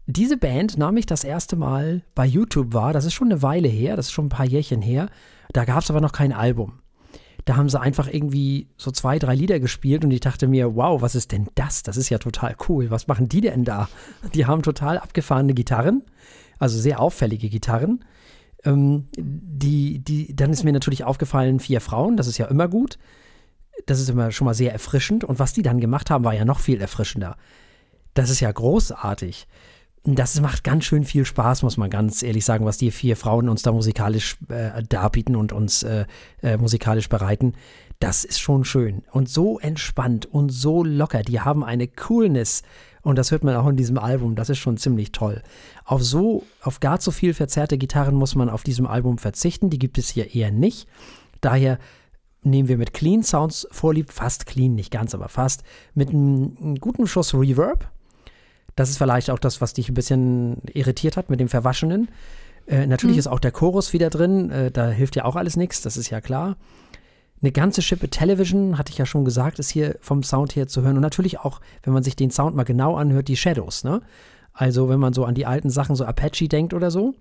Diese 0.06 0.36
Band 0.36 0.78
nahm 0.78 0.96
ich 0.96 1.06
das 1.06 1.24
erste 1.24 1.56
Mal 1.56 2.02
bei 2.14 2.24
YouTube 2.24 2.72
wahr. 2.72 2.92
Das 2.92 3.04
ist 3.04 3.14
schon 3.14 3.30
eine 3.30 3.42
Weile 3.42 3.68
her, 3.68 3.96
das 3.96 4.06
ist 4.06 4.12
schon 4.12 4.26
ein 4.26 4.30
paar 4.30 4.46
Jährchen 4.46 4.80
her. 4.80 5.08
Da 5.52 5.64
gab 5.64 5.82
es 5.82 5.90
aber 5.90 6.00
noch 6.00 6.12
kein 6.12 6.32
Album. 6.32 6.80
Da 7.44 7.56
haben 7.56 7.68
sie 7.68 7.80
einfach 7.80 8.08
irgendwie 8.08 8.68
so 8.76 8.90
zwei, 8.90 9.18
drei 9.18 9.34
Lieder 9.34 9.60
gespielt 9.60 10.04
und 10.04 10.10
ich 10.10 10.20
dachte 10.20 10.48
mir, 10.48 10.74
wow, 10.74 11.00
was 11.02 11.14
ist 11.14 11.32
denn 11.32 11.48
das? 11.54 11.82
Das 11.82 11.96
ist 11.96 12.08
ja 12.08 12.18
total 12.18 12.56
cool. 12.68 12.90
Was 12.90 13.08
machen 13.08 13.28
die 13.28 13.40
denn 13.40 13.64
da? 13.64 13.88
Die 14.34 14.46
haben 14.46 14.62
total 14.62 14.98
abgefahrene 14.98 15.54
Gitarren, 15.54 16.02
also 16.58 16.78
sehr 16.78 17.00
auffällige 17.00 17.48
Gitarren. 17.48 18.04
Ähm, 18.64 19.06
die, 19.16 20.00
die, 20.00 20.34
dann 20.34 20.50
ist 20.50 20.64
mir 20.64 20.72
natürlich 20.72 21.04
aufgefallen, 21.04 21.60
vier 21.60 21.80
Frauen, 21.80 22.16
das 22.16 22.26
ist 22.26 22.38
ja 22.38 22.46
immer 22.46 22.68
gut. 22.68 22.98
Das 23.86 24.00
ist 24.00 24.08
immer 24.08 24.32
schon 24.32 24.46
mal 24.46 24.54
sehr 24.54 24.72
erfrischend. 24.72 25.22
Und 25.22 25.38
was 25.38 25.52
die 25.52 25.62
dann 25.62 25.80
gemacht 25.80 26.10
haben, 26.10 26.24
war 26.24 26.34
ja 26.34 26.44
noch 26.44 26.60
viel 26.60 26.80
erfrischender. 26.80 27.36
Das 28.14 28.30
ist 28.30 28.40
ja 28.40 28.50
großartig 28.50 29.46
das 30.14 30.40
macht 30.40 30.62
ganz 30.62 30.84
schön 30.84 31.04
viel 31.04 31.24
Spaß, 31.24 31.62
muss 31.64 31.76
man 31.76 31.90
ganz 31.90 32.22
ehrlich 32.22 32.44
sagen, 32.44 32.64
was 32.64 32.78
die 32.78 32.92
vier 32.92 33.16
Frauen 33.16 33.48
uns 33.48 33.62
da 33.62 33.72
musikalisch 33.72 34.36
äh, 34.48 34.82
darbieten 34.84 35.34
und 35.34 35.52
uns 35.52 35.82
äh, 35.82 36.06
äh, 36.42 36.56
musikalisch 36.56 37.08
bereiten. 37.08 37.54
Das 37.98 38.24
ist 38.24 38.38
schon 38.38 38.64
schön 38.64 39.02
und 39.10 39.28
so 39.28 39.58
entspannt 39.58 40.26
und 40.26 40.50
so 40.50 40.84
locker. 40.84 41.22
Die 41.22 41.40
haben 41.40 41.64
eine 41.64 41.88
Coolness 41.88 42.62
und 43.02 43.16
das 43.16 43.32
hört 43.32 43.42
man 43.42 43.56
auch 43.56 43.66
in 43.66 43.76
diesem 43.76 43.98
Album. 43.98 44.36
Das 44.36 44.48
ist 44.48 44.58
schon 44.58 44.76
ziemlich 44.76 45.10
toll. 45.10 45.42
Auf 45.84 46.04
so, 46.04 46.44
auf 46.62 46.78
gar 46.78 47.00
zu 47.00 47.10
viel 47.10 47.34
verzerrte 47.34 47.76
Gitarren 47.76 48.14
muss 48.14 48.36
man 48.36 48.48
auf 48.48 48.62
diesem 48.62 48.86
Album 48.86 49.18
verzichten. 49.18 49.70
Die 49.70 49.78
gibt 49.78 49.98
es 49.98 50.08
hier 50.08 50.34
eher 50.34 50.52
nicht. 50.52 50.86
Daher 51.40 51.78
nehmen 52.42 52.68
wir 52.68 52.78
mit 52.78 52.92
Clean 52.92 53.22
Sounds 53.22 53.66
vorlieb, 53.72 54.12
fast 54.12 54.46
clean, 54.46 54.74
nicht 54.74 54.92
ganz, 54.92 55.14
aber 55.14 55.28
fast, 55.28 55.64
mit 55.94 56.10
einem, 56.10 56.56
einem 56.60 56.76
guten 56.76 57.06
Schuss 57.06 57.34
Reverb 57.34 57.90
das 58.76 58.90
ist 58.90 58.98
vielleicht 58.98 59.30
auch 59.30 59.38
das, 59.38 59.60
was 59.60 59.72
dich 59.72 59.88
ein 59.88 59.94
bisschen 59.94 60.58
irritiert 60.72 61.16
hat 61.16 61.30
mit 61.30 61.40
dem 61.40 61.48
Verwaschenen. 61.48 62.08
Äh, 62.66 62.86
natürlich 62.86 63.16
mhm. 63.16 63.20
ist 63.20 63.26
auch 63.26 63.40
der 63.40 63.52
Chorus 63.52 63.92
wieder 63.92 64.10
drin. 64.10 64.50
Äh, 64.50 64.70
da 64.70 64.88
hilft 64.88 65.16
ja 65.16 65.24
auch 65.24 65.34
alles 65.34 65.56
nichts, 65.56 65.80
das 65.80 65.96
ist 65.96 66.10
ja 66.10 66.20
klar. 66.20 66.56
Eine 67.42 67.52
ganze 67.52 67.82
Schippe 67.82 68.08
Television, 68.08 68.78
hatte 68.78 68.92
ich 68.92 68.98
ja 68.98 69.06
schon 69.06 69.24
gesagt, 69.24 69.58
ist 69.58 69.70
hier 69.70 69.96
vom 70.00 70.22
Sound 70.22 70.56
her 70.56 70.68
zu 70.68 70.82
hören. 70.82 70.96
Und 70.96 71.02
natürlich 71.02 71.38
auch, 71.40 71.60
wenn 71.82 71.92
man 71.92 72.02
sich 72.02 72.16
den 72.16 72.30
Sound 72.30 72.56
mal 72.56 72.64
genau 72.64 72.96
anhört, 72.96 73.28
die 73.28 73.36
Shadows. 73.36 73.84
Ne? 73.84 74.00
Also, 74.52 74.88
wenn 74.88 75.00
man 75.00 75.12
so 75.12 75.24
an 75.24 75.34
die 75.34 75.46
alten 75.46 75.68
Sachen, 75.68 75.96
so 75.96 76.04
Apache 76.04 76.48
denkt 76.48 76.72
oder 76.72 76.90
so, 76.90 77.14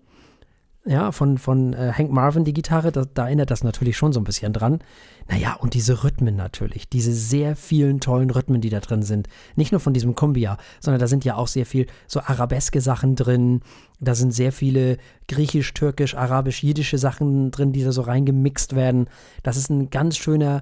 ja, 0.87 1.11
von, 1.11 1.39
von 1.39 1.73
äh, 1.73 1.93
Hank 1.97 2.11
Marvin, 2.11 2.43
die 2.43 2.53
Gitarre, 2.53 2.91
da, 2.91 3.05
da, 3.11 3.25
erinnert 3.25 3.49
das 3.49 3.63
natürlich 3.63 3.97
schon 3.97 4.13
so 4.13 4.19
ein 4.19 4.23
bisschen 4.23 4.53
dran. 4.53 4.83
Naja, 5.27 5.55
und 5.55 5.73
diese 5.73 6.03
Rhythmen 6.03 6.35
natürlich, 6.35 6.87
diese 6.87 7.11
sehr 7.11 7.55
vielen 7.55 7.99
tollen 7.99 8.29
Rhythmen, 8.29 8.61
die 8.61 8.69
da 8.69 8.79
drin 8.79 9.01
sind. 9.01 9.27
Nicht 9.55 9.71
nur 9.71 9.81
von 9.81 9.95
diesem 9.95 10.13
Kumbia, 10.13 10.57
sondern 10.79 10.99
da 10.99 11.07
sind 11.07 11.25
ja 11.25 11.37
auch 11.37 11.47
sehr 11.47 11.65
viel 11.65 11.87
so 12.05 12.19
arabeske 12.19 12.81
Sachen 12.81 13.15
drin. 13.15 13.61
Da 13.99 14.13
sind 14.13 14.31
sehr 14.31 14.51
viele 14.51 14.99
griechisch, 15.27 15.73
türkisch, 15.73 16.13
arabisch, 16.13 16.61
jiddische 16.61 16.99
Sachen 16.99 17.49
drin, 17.49 17.73
die 17.73 17.83
da 17.83 17.91
so 17.91 18.03
reingemixt 18.03 18.75
werden. 18.75 19.09
Das 19.41 19.57
ist 19.57 19.71
ein 19.71 19.89
ganz 19.89 20.17
schöner 20.17 20.61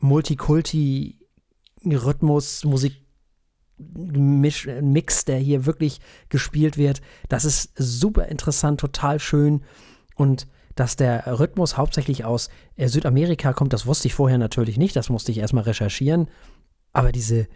Multikulti-Rhythmus, 0.00 2.64
Musik, 2.64 3.03
Mix, 3.78 5.24
der 5.24 5.38
hier 5.38 5.66
wirklich 5.66 6.00
gespielt 6.28 6.76
wird. 6.76 7.02
Das 7.28 7.44
ist 7.44 7.72
super 7.76 8.26
interessant, 8.26 8.80
total 8.80 9.18
schön. 9.18 9.62
Und 10.16 10.46
dass 10.74 10.96
der 10.96 11.38
Rhythmus 11.38 11.76
hauptsächlich 11.76 12.24
aus 12.24 12.50
äh, 12.76 12.88
Südamerika 12.88 13.52
kommt, 13.52 13.72
das 13.72 13.86
wusste 13.86 14.08
ich 14.08 14.14
vorher 14.14 14.38
natürlich 14.38 14.76
nicht. 14.76 14.96
Das 14.96 15.08
musste 15.08 15.32
ich 15.32 15.38
erstmal 15.38 15.64
recherchieren. 15.64 16.28
Aber 16.92 17.12
diese 17.12 17.48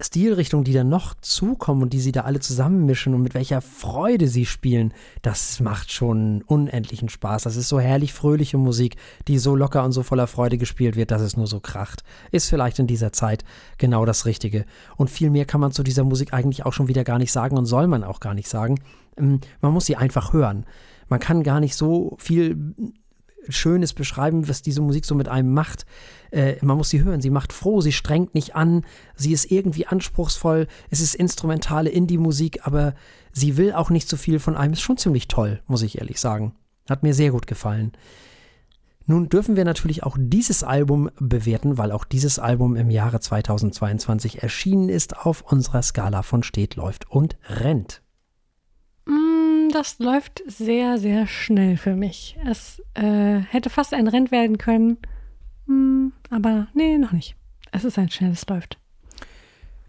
Stilrichtungen, 0.00 0.64
die 0.64 0.74
dann 0.74 0.90
noch 0.90 1.14
zukommen 1.22 1.82
und 1.82 1.92
die 1.94 2.00
sie 2.00 2.12
da 2.12 2.22
alle 2.22 2.40
zusammenmischen 2.40 3.14
und 3.14 3.22
mit 3.22 3.32
welcher 3.32 3.62
Freude 3.62 4.28
sie 4.28 4.44
spielen, 4.44 4.92
das 5.22 5.58
macht 5.60 5.90
schon 5.90 6.42
unendlichen 6.42 7.08
Spaß. 7.08 7.44
Das 7.44 7.56
ist 7.56 7.70
so 7.70 7.80
herrlich 7.80 8.12
fröhliche 8.12 8.58
Musik, 8.58 8.96
die 9.26 9.38
so 9.38 9.56
locker 9.56 9.84
und 9.84 9.92
so 9.92 10.02
voller 10.02 10.26
Freude 10.26 10.58
gespielt 10.58 10.96
wird, 10.96 11.10
dass 11.10 11.22
es 11.22 11.38
nur 11.38 11.46
so 11.46 11.60
kracht. 11.60 12.04
Ist 12.30 12.50
vielleicht 12.50 12.78
in 12.78 12.86
dieser 12.86 13.12
Zeit 13.12 13.42
genau 13.78 14.04
das 14.04 14.26
Richtige. 14.26 14.66
Und 14.96 15.08
viel 15.08 15.30
mehr 15.30 15.46
kann 15.46 15.62
man 15.62 15.72
zu 15.72 15.82
dieser 15.82 16.04
Musik 16.04 16.34
eigentlich 16.34 16.66
auch 16.66 16.74
schon 16.74 16.88
wieder 16.88 17.04
gar 17.04 17.18
nicht 17.18 17.32
sagen 17.32 17.56
und 17.56 17.64
soll 17.64 17.86
man 17.86 18.04
auch 18.04 18.20
gar 18.20 18.34
nicht 18.34 18.48
sagen. 18.48 18.78
Ähm, 19.16 19.40
man 19.62 19.72
muss 19.72 19.86
sie 19.86 19.96
einfach 19.96 20.34
hören. 20.34 20.66
Man 21.08 21.20
kann 21.20 21.42
gar 21.42 21.60
nicht 21.60 21.74
so 21.74 22.16
viel 22.18 22.74
Schönes 23.48 23.92
beschreiben, 23.92 24.48
was 24.48 24.62
diese 24.62 24.80
Musik 24.80 25.04
so 25.04 25.14
mit 25.14 25.28
einem 25.28 25.52
macht. 25.52 25.86
Äh, 26.30 26.56
man 26.64 26.76
muss 26.76 26.90
sie 26.90 27.02
hören. 27.02 27.20
Sie 27.20 27.30
macht 27.30 27.52
froh, 27.52 27.80
sie 27.80 27.92
strengt 27.92 28.34
nicht 28.34 28.54
an, 28.54 28.84
sie 29.14 29.32
ist 29.32 29.50
irgendwie 29.50 29.86
anspruchsvoll. 29.86 30.66
Es 30.90 31.00
ist 31.00 31.14
instrumentale 31.14 31.90
Indie-Musik, 31.90 32.60
aber 32.66 32.94
sie 33.32 33.56
will 33.56 33.72
auch 33.72 33.90
nicht 33.90 34.08
so 34.08 34.16
viel 34.16 34.38
von 34.38 34.56
einem. 34.56 34.72
Ist 34.72 34.80
schon 34.80 34.98
ziemlich 34.98 35.28
toll, 35.28 35.62
muss 35.66 35.82
ich 35.82 35.98
ehrlich 35.98 36.20
sagen. 36.20 36.54
Hat 36.88 37.02
mir 37.02 37.14
sehr 37.14 37.30
gut 37.30 37.46
gefallen. 37.46 37.92
Nun 39.08 39.28
dürfen 39.28 39.54
wir 39.54 39.64
natürlich 39.64 40.02
auch 40.02 40.16
dieses 40.18 40.64
Album 40.64 41.10
bewerten, 41.20 41.78
weil 41.78 41.92
auch 41.92 42.04
dieses 42.04 42.40
Album 42.40 42.74
im 42.74 42.90
Jahre 42.90 43.20
2022 43.20 44.42
erschienen 44.42 44.88
ist 44.88 45.16
auf 45.16 45.42
unserer 45.42 45.82
Skala 45.82 46.22
von 46.22 46.42
steht, 46.42 46.74
läuft 46.74 47.08
und 47.08 47.36
rennt 47.48 48.02
das 49.70 49.98
läuft 49.98 50.42
sehr, 50.46 50.98
sehr 50.98 51.26
schnell 51.26 51.76
für 51.76 51.94
mich. 51.94 52.36
Es 52.46 52.82
äh, 52.94 53.38
hätte 53.40 53.70
fast 53.70 53.94
ein 53.94 54.08
Rennen 54.08 54.30
werden 54.30 54.58
können, 54.58 54.98
hm, 55.66 56.12
aber 56.30 56.68
nee, 56.74 56.98
noch 56.98 57.12
nicht. 57.12 57.36
Es 57.72 57.84
ist 57.84 57.98
ein 57.98 58.10
schnelles 58.10 58.46
Läuft. 58.48 58.78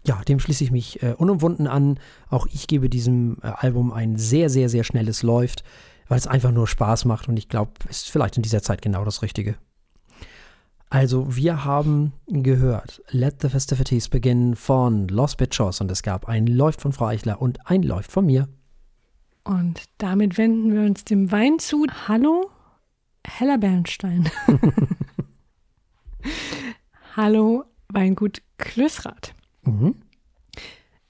Ja, 0.06 0.20
dem 0.22 0.40
schließe 0.40 0.64
ich 0.64 0.70
mich 0.70 1.02
äh, 1.02 1.14
unumwunden 1.16 1.66
an. 1.66 1.98
Auch 2.30 2.46
ich 2.46 2.66
gebe 2.66 2.88
diesem 2.88 3.38
äh, 3.42 3.48
Album 3.48 3.92
ein 3.92 4.16
sehr, 4.16 4.48
sehr, 4.48 4.68
sehr 4.68 4.84
schnelles 4.84 5.22
Läuft, 5.22 5.64
weil 6.08 6.18
es 6.18 6.26
einfach 6.26 6.50
nur 6.50 6.66
Spaß 6.66 7.04
macht 7.04 7.28
und 7.28 7.36
ich 7.36 7.48
glaube, 7.48 7.72
ist 7.88 8.10
vielleicht 8.10 8.36
in 8.36 8.42
dieser 8.42 8.62
Zeit 8.62 8.82
genau 8.82 9.04
das 9.04 9.22
Richtige. 9.22 9.56
Also, 10.90 11.36
wir 11.36 11.66
haben 11.66 12.14
gehört, 12.26 13.02
Let 13.10 13.42
the 13.42 13.50
Festivities 13.50 14.08
Begin 14.08 14.56
von 14.56 15.06
Lost 15.08 15.36
Bitchos 15.36 15.82
und 15.82 15.90
es 15.90 16.02
gab 16.02 16.26
ein 16.28 16.46
Läuft 16.46 16.80
von 16.80 16.94
Frau 16.94 17.06
Eichler 17.06 17.42
und 17.42 17.66
ein 17.66 17.82
Läuft 17.82 18.10
von 18.10 18.24
mir. 18.24 18.48
Und 19.44 19.84
damit 19.98 20.38
wenden 20.38 20.72
wir 20.74 20.82
uns 20.82 21.04
dem 21.04 21.30
Wein 21.32 21.58
zu. 21.58 21.86
Hallo, 22.06 22.50
Heller 23.26 23.58
Bernstein. 23.58 24.30
Hallo, 27.16 27.64
Weingut 27.88 28.42
Klösrath. 28.58 29.34
Mhm. 29.62 29.94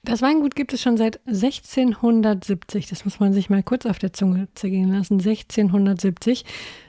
Das 0.03 0.21
Weingut 0.21 0.55
gibt 0.55 0.73
es 0.73 0.81
schon 0.81 0.97
seit 0.97 1.19
1670. 1.27 2.87
Das 2.87 3.05
muss 3.05 3.19
man 3.19 3.33
sich 3.33 3.49
mal 3.49 3.63
kurz 3.63 3.85
auf 3.85 3.99
der 3.99 4.13
Zunge 4.13 4.47
zergehen 4.55 4.91
lassen. 4.91 5.19
1670. 5.19 6.45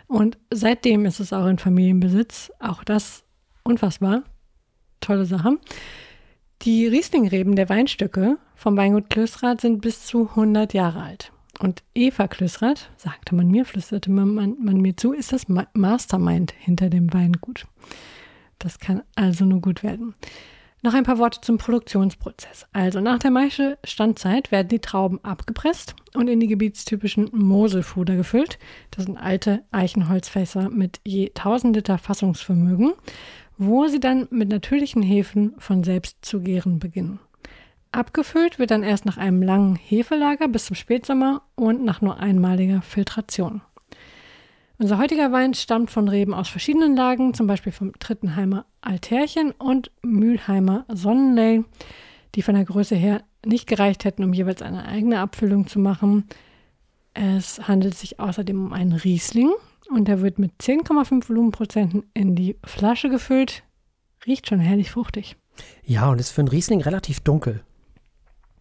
Und 0.06 0.38
seitdem 0.50 1.04
ist 1.06 1.20
es 1.20 1.32
auch 1.32 1.46
in 1.46 1.58
Familienbesitz. 1.58 2.52
Auch 2.60 2.84
das 2.84 3.24
unfassbar. 3.64 4.22
Tolle 5.00 5.24
Sache. 5.24 5.58
Die 6.62 6.86
Rieslingreben 6.86 7.56
der 7.56 7.68
Weinstöcke 7.68 8.38
vom 8.60 8.76
Weingut 8.76 9.08
Klösrath 9.08 9.62
sind 9.62 9.80
bis 9.80 10.04
zu 10.04 10.28
100 10.28 10.74
Jahre 10.74 11.02
alt. 11.02 11.32
Und 11.60 11.82
Eva 11.94 12.28
Klösrath, 12.28 12.90
sagte 12.98 13.34
man 13.34 13.48
mir, 13.48 13.64
flüsterte 13.64 14.10
man, 14.10 14.34
man, 14.34 14.56
man, 14.62 14.76
mir 14.82 14.98
zu, 14.98 15.14
ist 15.14 15.32
das 15.32 15.46
Mastermind 15.72 16.52
hinter 16.58 16.90
dem 16.90 17.10
Weingut. 17.14 17.66
Das 18.58 18.78
kann 18.78 19.02
also 19.16 19.46
nur 19.46 19.62
gut 19.62 19.82
werden. 19.82 20.14
Noch 20.82 20.92
ein 20.92 21.04
paar 21.04 21.16
Worte 21.16 21.40
zum 21.40 21.56
Produktionsprozess. 21.56 22.66
Also 22.74 23.00
nach 23.00 23.18
der 23.18 23.30
Maische 23.30 23.78
Standzeit 23.82 24.52
werden 24.52 24.68
die 24.68 24.80
Trauben 24.80 25.24
abgepresst 25.24 25.94
und 26.14 26.28
in 26.28 26.38
die 26.38 26.46
gebietstypischen 26.46 27.30
Moselfuder 27.32 28.14
gefüllt. 28.14 28.58
Das 28.90 29.06
sind 29.06 29.16
alte 29.16 29.62
Eichenholzfässer 29.70 30.68
mit 30.68 31.00
je 31.06 31.28
1000 31.28 31.76
Liter 31.76 31.96
Fassungsvermögen, 31.96 32.92
wo 33.56 33.86
sie 33.86 34.00
dann 34.00 34.28
mit 34.30 34.50
natürlichen 34.50 35.02
Hefen 35.02 35.54
von 35.56 35.82
selbst 35.82 36.18
zu 36.22 36.40
gären 36.42 36.78
beginnen. 36.78 37.20
Abgefüllt 37.92 38.58
wird 38.58 38.70
dann 38.70 38.84
erst 38.84 39.04
nach 39.04 39.16
einem 39.16 39.42
langen 39.42 39.74
Hefelager 39.76 40.46
bis 40.46 40.66
zum 40.66 40.76
Spätsommer 40.76 41.42
und 41.56 41.84
nach 41.84 42.00
nur 42.00 42.18
einmaliger 42.18 42.82
Filtration. 42.82 43.62
Unser 44.78 44.98
heutiger 44.98 45.32
Wein 45.32 45.54
stammt 45.54 45.90
von 45.90 46.08
Reben 46.08 46.32
aus 46.32 46.48
verschiedenen 46.48 46.96
Lagen, 46.96 47.34
zum 47.34 47.46
Beispiel 47.46 47.72
vom 47.72 47.92
Trittenheimer 47.98 48.64
Altärchen 48.80 49.50
und 49.52 49.90
Mülheimer 50.02 50.86
Sonnenley, 50.88 51.64
die 52.34 52.42
von 52.42 52.54
der 52.54 52.64
Größe 52.64 52.94
her 52.94 53.22
nicht 53.44 53.66
gereicht 53.66 54.04
hätten, 54.04 54.24
um 54.24 54.32
jeweils 54.32 54.62
eine 54.62 54.86
eigene 54.86 55.18
Abfüllung 55.18 55.66
zu 55.66 55.80
machen. 55.80 56.24
Es 57.12 57.66
handelt 57.66 57.96
sich 57.96 58.20
außerdem 58.20 58.66
um 58.66 58.72
einen 58.72 58.92
Riesling 58.92 59.50
und 59.90 60.06
der 60.06 60.22
wird 60.22 60.38
mit 60.38 60.52
10,5 60.62 61.28
Volumenprozenten 61.28 62.04
in 62.14 62.36
die 62.36 62.56
Flasche 62.64 63.10
gefüllt. 63.10 63.64
Riecht 64.26 64.48
schon 64.48 64.60
herrlich 64.60 64.92
fruchtig. 64.92 65.36
Ja, 65.84 66.08
und 66.08 66.20
ist 66.20 66.30
für 66.30 66.40
einen 66.40 66.48
Riesling 66.48 66.80
relativ 66.80 67.20
dunkel. 67.20 67.64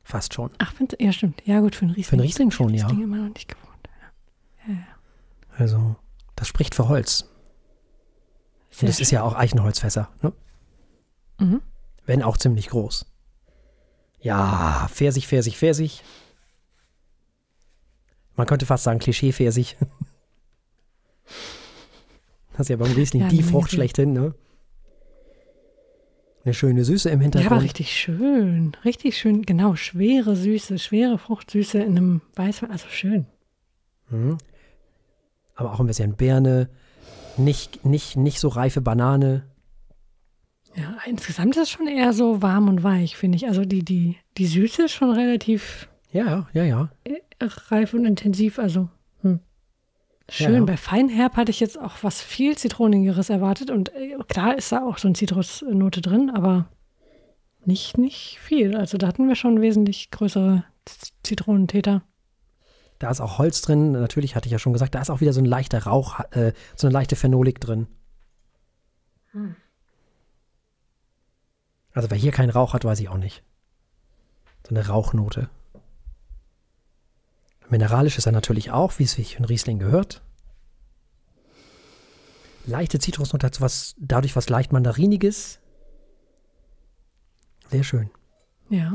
Fast 0.09 0.33
schon. 0.33 0.49
Ach, 0.57 0.73
ja, 0.99 1.11
stimmt. 1.11 1.43
Ja, 1.45 1.59
gut, 1.59 1.75
für 1.75 1.83
einen 1.85 1.91
Riesling. 1.91 2.03
Für 2.05 2.13
einen 2.13 2.21
Riesling 2.23 2.49
schon, 2.49 2.73
ja. 2.73 2.81
Das 2.87 2.91
Ding 2.91 3.03
immer 3.03 3.17
noch 3.17 3.31
nicht 3.31 3.47
gewohnt. 3.47 3.89
Ja. 4.67 4.73
Ja, 4.73 4.79
Also, 5.55 5.97
das 6.35 6.47
spricht 6.47 6.73
für 6.73 6.87
Holz. 6.89 7.29
Sehr 8.71 8.81
Und 8.81 8.87
das 8.89 8.95
schön. 8.95 9.03
ist 9.03 9.11
ja 9.11 9.21
auch 9.21 9.35
Eichenholzfässer, 9.35 10.09
ne? 10.23 10.33
Mhm. 11.37 11.61
Wenn 12.07 12.23
auch 12.23 12.37
ziemlich 12.37 12.69
groß. 12.69 13.05
Ja, 14.19 14.87
Pfirsich, 14.91 15.27
Pfirsich, 15.27 15.59
Pfirsich. 15.59 16.03
Man 18.35 18.47
könnte 18.47 18.65
fast 18.65 18.85
sagen 18.85 18.97
Klischee-Pfirsich. 18.99 19.77
Das 22.53 22.65
ist 22.65 22.69
ja 22.71 22.75
beim 22.75 22.91
Riesling 22.91 23.21
Ja, 23.21 23.29
die 23.29 23.41
Frucht 23.43 23.71
schlechthin, 23.71 24.11
ne? 24.11 24.33
Eine 26.49 26.55
schöne 26.55 26.83
Süße 26.83 27.12
im 27.12 27.19
Ja, 27.19 27.23
Hintergrund. 27.25 27.51
aber 27.51 27.62
richtig 27.62 27.91
schön. 27.95 28.71
Richtig 28.83 29.15
schön. 29.19 29.43
Genau, 29.43 29.75
schwere 29.75 30.35
Süße, 30.35 30.79
schwere 30.79 31.19
Fruchtsüße 31.19 31.77
in 31.77 31.95
einem 31.95 32.21
Weißwein. 32.35 32.71
Also 32.71 32.88
schön. 32.89 33.27
Mhm. 34.09 34.39
Aber 35.53 35.71
auch 35.73 35.79
ein 35.79 35.85
bisschen 35.85 36.15
Birne, 36.15 36.67
nicht, 37.38 37.85
nicht, 37.85 38.17
nicht 38.17 38.39
so 38.39 38.47
reife 38.47 38.81
Banane. 38.81 39.43
Ja, 40.75 40.97
insgesamt 41.05 41.55
ist 41.55 41.62
es 41.63 41.69
schon 41.69 41.88
eher 41.88 42.13
so 42.13 42.41
warm 42.41 42.67
und 42.67 42.81
weich, 42.81 43.15
finde 43.15 43.35
ich. 43.35 43.45
Also 43.47 43.63
die, 43.63 43.85
die, 43.85 44.17
die 44.39 44.47
Süße 44.47 44.85
ist 44.85 44.93
schon 44.93 45.12
relativ 45.12 45.88
Ja, 46.12 46.47
ja, 46.53 46.63
ja. 46.63 46.89
reif 47.69 47.93
und 47.93 48.05
intensiv. 48.05 48.57
Also. 48.57 48.89
Schön. 50.31 50.53
Ja. 50.53 50.63
Bei 50.63 50.77
Feinherb 50.77 51.35
hatte 51.35 51.51
ich 51.51 51.59
jetzt 51.59 51.79
auch 51.79 51.97
was 52.01 52.21
viel 52.21 52.57
Zitronigeres 52.57 53.29
erwartet. 53.29 53.71
Und 53.71 53.93
äh, 53.95 54.17
klar 54.27 54.57
ist 54.57 54.71
da 54.71 54.85
auch 54.85 54.97
so 54.97 55.07
eine 55.07 55.15
Zitrusnote 55.15 56.01
drin, 56.01 56.29
aber 56.29 56.69
nicht, 57.65 57.97
nicht 57.97 58.39
viel. 58.41 58.75
Also 58.75 58.97
da 58.97 59.07
hatten 59.07 59.27
wir 59.27 59.35
schon 59.35 59.61
wesentlich 59.61 60.11
größere 60.11 60.63
Zitronentäter. 61.23 62.03
Da 62.99 63.09
ist 63.09 63.21
auch 63.21 63.37
Holz 63.37 63.61
drin, 63.61 63.93
natürlich 63.93 64.35
hatte 64.35 64.47
ich 64.47 64.51
ja 64.51 64.59
schon 64.59 64.73
gesagt, 64.73 64.93
da 64.93 65.01
ist 65.01 65.09
auch 65.09 65.21
wieder 65.21 65.31
so 65.31 65.39
ein 65.39 65.45
leichter 65.45 65.83
Rauch, 65.83 66.19
äh, 66.31 66.51
so 66.75 66.87
eine 66.87 66.93
leichte 66.93 67.15
Phenolik 67.15 67.61
drin. 67.61 67.87
Also 71.93 72.09
wer 72.09 72.17
hier 72.17 72.31
keinen 72.31 72.49
Rauch 72.49 72.73
hat, 72.73 72.83
weiß 72.83 72.99
ich 72.99 73.09
auch 73.09 73.17
nicht. 73.17 73.43
So 74.67 74.75
eine 74.75 74.85
Rauchnote. 74.87 75.49
Mineralisch 77.69 78.17
ist 78.17 78.25
er 78.25 78.32
natürlich 78.32 78.71
auch, 78.71 78.97
wie 78.97 79.03
es 79.03 79.13
sich 79.13 79.38
in 79.38 79.45
Riesling 79.45 79.79
gehört. 79.79 80.21
Leichte 82.65 82.99
Zitrusnote 82.99 83.45
hat 83.45 83.55
so 83.55 83.62
was, 83.62 83.95
dadurch 83.97 84.36
was 84.36 84.49
leicht 84.49 84.71
Mandariniges. 84.71 85.60
Sehr 87.69 87.84
schön. 87.84 88.10
Ja. 88.69 88.93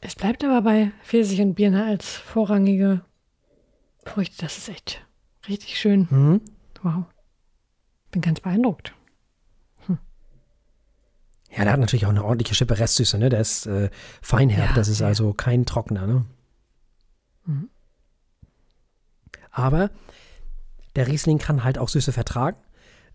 Es 0.00 0.14
bleibt 0.14 0.44
aber 0.44 0.62
bei 0.62 0.92
Pfirsich 1.04 1.40
und 1.40 1.54
Birne 1.54 1.84
als 1.84 2.08
vorrangige 2.08 3.04
Früchte. 4.04 4.36
Das 4.40 4.58
ist 4.58 4.68
echt 4.68 5.06
richtig 5.48 5.78
schön. 5.78 6.08
Mhm. 6.10 6.40
Wow. 6.82 7.04
Bin 8.10 8.22
ganz 8.22 8.40
beeindruckt. 8.40 8.94
Ja, 11.56 11.64
der 11.64 11.72
hat 11.72 11.80
natürlich 11.80 12.06
auch 12.06 12.10
eine 12.10 12.24
ordentliche 12.24 12.54
Schippe 12.54 12.78
Restsüße, 12.78 13.18
ne? 13.18 13.28
Der 13.28 13.40
ist 13.40 13.66
äh, 13.66 13.90
feinherb, 14.22 14.70
Ja, 14.70 14.74
das 14.74 14.88
ist 14.88 15.00
ja. 15.00 15.08
also 15.08 15.32
kein 15.32 15.66
Trockener, 15.66 16.06
ne? 16.06 16.24
Mhm. 17.44 17.68
Aber 19.50 19.90
der 20.96 21.08
Riesling 21.08 21.38
kann 21.38 21.64
halt 21.64 21.78
auch 21.78 21.88
Süße 21.88 22.12
vertragen, 22.12 22.56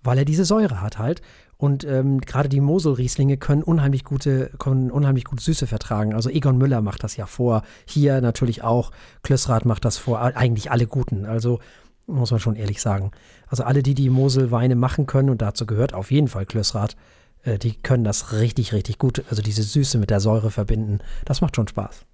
weil 0.03 0.17
er 0.17 0.25
diese 0.25 0.45
Säure 0.45 0.81
hat 0.81 0.97
halt. 0.97 1.21
Und 1.57 1.85
ähm, 1.85 2.19
gerade 2.19 2.49
die 2.49 2.59
Mosel-Rieslinge 2.59 3.37
können 3.37 3.63
unheimlich 3.63 4.03
gute, 4.03 4.51
können 4.59 4.91
unheimlich 4.91 5.23
gut 5.23 5.39
Süße 5.39 5.67
vertragen. 5.67 6.13
Also 6.13 6.29
Egon 6.29 6.57
Müller 6.57 6.81
macht 6.81 7.03
das 7.03 7.15
ja 7.15 7.25
vor. 7.25 7.63
Hier 7.85 8.19
natürlich 8.19 8.61
auch. 8.61 8.91
Klössrath 9.23 9.63
macht 9.63 9.85
das 9.85 9.97
vor. 9.97 10.19
Eigentlich 10.19 10.71
alle 10.71 10.85
guten. 10.87 11.25
Also 11.25 11.59
muss 12.07 12.31
man 12.31 12.41
schon 12.41 12.57
ehrlich 12.57 12.81
sagen. 12.81 13.11
Also 13.47 13.63
alle, 13.63 13.81
die 13.83 13.93
die 13.93 14.09
Mosel-Weine 14.09 14.75
machen 14.75 15.05
können, 15.05 15.29
und 15.29 15.41
dazu 15.41 15.65
gehört 15.65 15.93
auf 15.93 16.11
jeden 16.11 16.27
Fall 16.27 16.45
Klössrath, 16.45 16.97
äh, 17.45 17.58
die 17.58 17.75
können 17.75 18.03
das 18.03 18.34
richtig, 18.34 18.73
richtig 18.73 18.97
gut. 18.99 19.23
Also 19.29 19.41
diese 19.41 19.63
Süße 19.63 19.97
mit 19.97 20.10
der 20.10 20.19
Säure 20.19 20.51
verbinden. 20.51 20.99
Das 21.23 21.41
macht 21.41 21.55
schon 21.55 21.67
Spaß. 21.67 22.05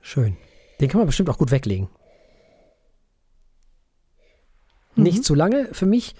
Schön. 0.00 0.36
Den 0.80 0.88
kann 0.88 0.98
man 0.98 1.06
bestimmt 1.06 1.30
auch 1.30 1.38
gut 1.38 1.50
weglegen. 1.50 1.88
Nicht 4.96 5.24
zu 5.24 5.34
lange 5.34 5.68
für 5.72 5.86
mich, 5.86 6.14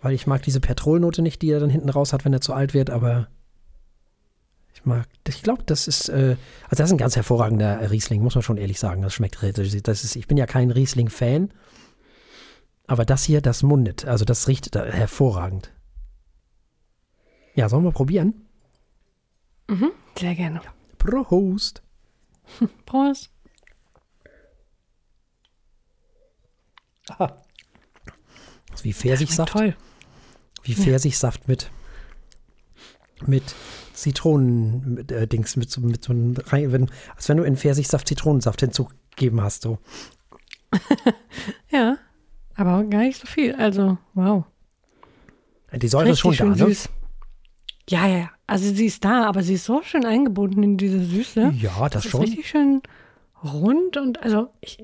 weil 0.00 0.12
ich 0.14 0.26
mag 0.26 0.42
diese 0.42 0.60
Petrolnote 0.60 1.22
nicht, 1.22 1.42
die 1.42 1.50
er 1.50 1.60
dann 1.60 1.70
hinten 1.70 1.88
raus 1.88 2.12
hat, 2.12 2.24
wenn 2.24 2.32
er 2.32 2.40
zu 2.40 2.52
alt 2.52 2.72
wird, 2.74 2.90
aber 2.90 3.28
ich 4.74 4.84
mag, 4.84 5.06
ich 5.26 5.42
glaube, 5.42 5.62
das 5.66 5.88
ist, 5.88 6.08
äh, 6.08 6.36
also 6.64 6.76
das 6.76 6.88
ist 6.88 6.92
ein 6.92 6.98
ganz 6.98 7.16
hervorragender 7.16 7.90
Riesling, 7.90 8.22
muss 8.22 8.34
man 8.34 8.42
schon 8.42 8.58
ehrlich 8.58 8.78
sagen. 8.78 9.02
Das 9.02 9.12
schmeckt, 9.14 9.42
richtig- 9.42 9.82
das 9.82 10.04
ist, 10.04 10.14
ich 10.16 10.28
bin 10.28 10.36
ja 10.36 10.46
kein 10.46 10.70
Riesling-Fan, 10.70 11.52
aber 12.86 13.04
das 13.04 13.24
hier, 13.24 13.40
das 13.40 13.62
mundet, 13.62 14.06
also 14.06 14.24
das 14.24 14.48
riecht 14.48 14.74
hervorragend. 14.74 15.72
Ja, 17.54 17.68
sollen 17.68 17.84
wir 17.84 17.92
probieren? 17.92 18.46
Mhm. 19.68 19.92
Sehr 20.18 20.34
gerne. 20.34 20.60
Prost! 20.98 21.82
Prost. 22.86 23.30
Das 27.06 27.32
ist 28.74 28.84
wie 28.84 28.92
Pfirsichsaft. 28.92 29.52
Toll. 29.52 29.76
Wie 30.62 30.74
Pfirsichsaft 30.74 31.48
mit, 31.48 31.70
mit 33.26 33.54
Zitronen, 33.92 34.94
mit, 34.94 35.12
äh, 35.12 35.26
Dings, 35.26 35.56
mit 35.56 35.70
so, 35.70 35.80
mit 35.80 36.04
so 36.04 36.12
einem, 36.12 36.36
wenn, 36.36 36.90
als 37.16 37.28
wenn 37.28 37.36
du 37.36 37.42
in 37.42 37.56
Pfirsichsaft 37.56 38.08
Zitronensaft 38.08 38.60
hinzugegeben 38.60 39.40
hast, 39.40 39.62
so. 39.62 39.78
Ja. 41.70 41.98
Aber 42.54 42.84
gar 42.84 43.00
nicht 43.00 43.20
so 43.20 43.26
viel. 43.26 43.54
Also, 43.54 43.98
wow. 44.14 44.44
Die 45.74 45.88
Säure 45.88 46.10
ist 46.10 46.20
schon 46.20 46.36
da, 46.36 46.44
ne? 46.44 46.56
süß. 46.56 46.88
Ja, 47.88 48.06
ja, 48.06 48.18
ja. 48.18 48.30
Also 48.46 48.72
sie 48.72 48.86
ist 48.86 49.04
da, 49.04 49.26
aber 49.26 49.42
sie 49.42 49.54
ist 49.54 49.64
so 49.64 49.82
schön 49.82 50.04
eingebunden 50.04 50.62
in 50.62 50.76
diese 50.76 51.02
Süße. 51.02 51.54
Ja, 51.56 51.88
das 51.88 52.04
ist 52.04 52.10
schon. 52.10 52.20
richtig 52.20 52.48
schön 52.48 52.82
rund 53.42 53.96
und 53.96 54.22
also 54.22 54.50
ich, 54.60 54.78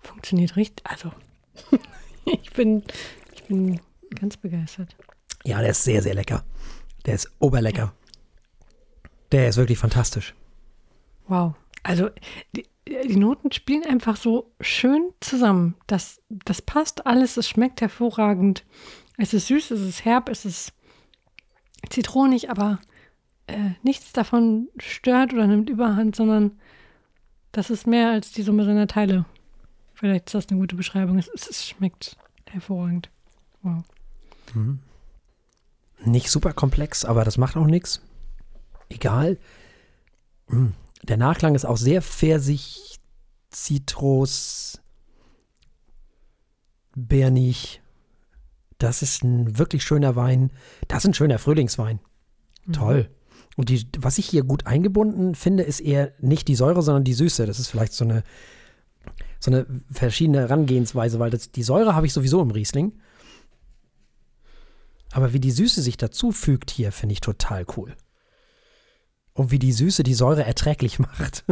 funktioniert 0.00 0.56
richtig. 0.56 0.84
Also 0.88 1.12
ich 2.24 2.50
bin, 2.52 2.82
ich 3.34 3.44
bin 3.44 3.80
ganz 4.18 4.36
begeistert. 4.36 4.96
Ja, 5.44 5.60
der 5.60 5.70
ist 5.70 5.84
sehr, 5.84 6.02
sehr 6.02 6.14
lecker. 6.14 6.44
Der 7.04 7.14
ist 7.14 7.30
oberlecker. 7.38 7.92
Der 9.30 9.48
ist 9.48 9.56
wirklich 9.56 9.78
fantastisch. 9.78 10.34
Wow. 11.28 11.54
Also 11.82 12.10
die, 12.54 12.66
die 12.88 13.16
Noten 13.16 13.52
spielen 13.52 13.84
einfach 13.84 14.16
so 14.16 14.52
schön 14.60 15.10
zusammen. 15.20 15.74
Das, 15.86 16.22
das 16.28 16.62
passt 16.62 17.06
alles, 17.06 17.36
es 17.36 17.48
schmeckt 17.48 17.80
hervorragend. 17.80 18.64
Es 19.18 19.34
ist 19.34 19.48
süß, 19.48 19.70
es 19.72 19.80
ist 19.80 20.04
herb, 20.04 20.28
es 20.28 20.44
ist 20.44 20.72
zitronig, 21.90 22.50
aber 22.50 22.78
äh, 23.46 23.70
nichts 23.82 24.12
davon 24.12 24.68
stört 24.78 25.32
oder 25.32 25.46
nimmt 25.46 25.70
überhand, 25.70 26.16
sondern 26.16 26.58
das 27.52 27.70
ist 27.70 27.86
mehr 27.86 28.10
als 28.10 28.32
die 28.32 28.42
Summe 28.42 28.64
seiner 28.64 28.86
Teile. 28.86 29.24
Vielleicht 29.94 30.26
ist 30.26 30.34
das 30.34 30.48
eine 30.48 30.60
gute 30.60 30.76
Beschreibung. 30.76 31.18
Es, 31.18 31.28
es, 31.28 31.66
schmeckt 31.66 32.16
hervorragend. 32.50 33.10
Wow. 33.62 33.82
Nicht 36.04 36.30
super 36.30 36.52
komplex, 36.52 37.04
aber 37.04 37.24
das 37.24 37.38
macht 37.38 37.56
auch 37.56 37.66
nichts. 37.66 38.02
Egal. 38.90 39.38
Mm. 40.48 40.68
Der 41.08 41.16
Nachklang 41.16 41.54
ist 41.54 41.64
auch 41.64 41.76
sehr 41.76 42.02
Pfirsich, 42.02 42.98
Zitrus, 43.50 44.80
Bernig. 46.94 47.80
Das 48.78 49.02
ist 49.02 49.22
ein 49.22 49.58
wirklich 49.58 49.84
schöner 49.84 50.16
Wein. 50.16 50.50
Das 50.88 51.04
ist 51.04 51.10
ein 51.10 51.14
schöner 51.14 51.38
Frühlingswein. 51.38 52.00
Toll. 52.72 53.08
Und 53.56 53.70
die, 53.70 53.86
was 53.98 54.18
ich 54.18 54.26
hier 54.26 54.42
gut 54.42 54.66
eingebunden 54.66 55.34
finde, 55.34 55.62
ist 55.62 55.80
eher 55.80 56.12
nicht 56.20 56.48
die 56.48 56.56
Säure, 56.56 56.82
sondern 56.82 57.04
die 57.04 57.14
Süße. 57.14 57.46
Das 57.46 57.58
ist 57.58 57.68
vielleicht 57.68 57.94
so 57.94 58.04
eine, 58.04 58.22
so 59.40 59.50
eine 59.50 59.66
verschiedene 59.90 60.40
Herangehensweise, 60.40 61.18
weil 61.18 61.30
das, 61.30 61.52
die 61.52 61.62
Säure 61.62 61.94
habe 61.94 62.06
ich 62.06 62.12
sowieso 62.12 62.42
im 62.42 62.50
Riesling. 62.50 62.92
Aber 65.12 65.32
wie 65.32 65.40
die 65.40 65.52
Süße 65.52 65.80
sich 65.80 65.96
dazu 65.96 66.32
fügt 66.32 66.70
hier, 66.70 66.92
finde 66.92 67.14
ich 67.14 67.20
total 67.20 67.64
cool. 67.76 67.96
Und 69.36 69.50
wie 69.50 69.58
die 69.58 69.72
Süße 69.72 70.02
die 70.02 70.14
Säure 70.14 70.44
erträglich 70.44 70.98
macht. 70.98 71.44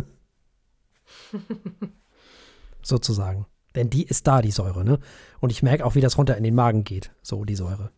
Sozusagen. 2.82 3.46
Denn 3.74 3.90
die 3.90 4.04
ist 4.04 4.26
da, 4.26 4.40
die 4.40 4.50
Säure, 4.50 4.84
ne? 4.84 4.98
Und 5.40 5.50
ich 5.50 5.62
merke 5.62 5.84
auch, 5.84 5.94
wie 5.94 6.00
das 6.00 6.16
runter 6.16 6.36
in 6.36 6.44
den 6.44 6.54
Magen 6.54 6.84
geht. 6.84 7.12
So, 7.22 7.44
die 7.44 7.56
Säure. 7.56 7.90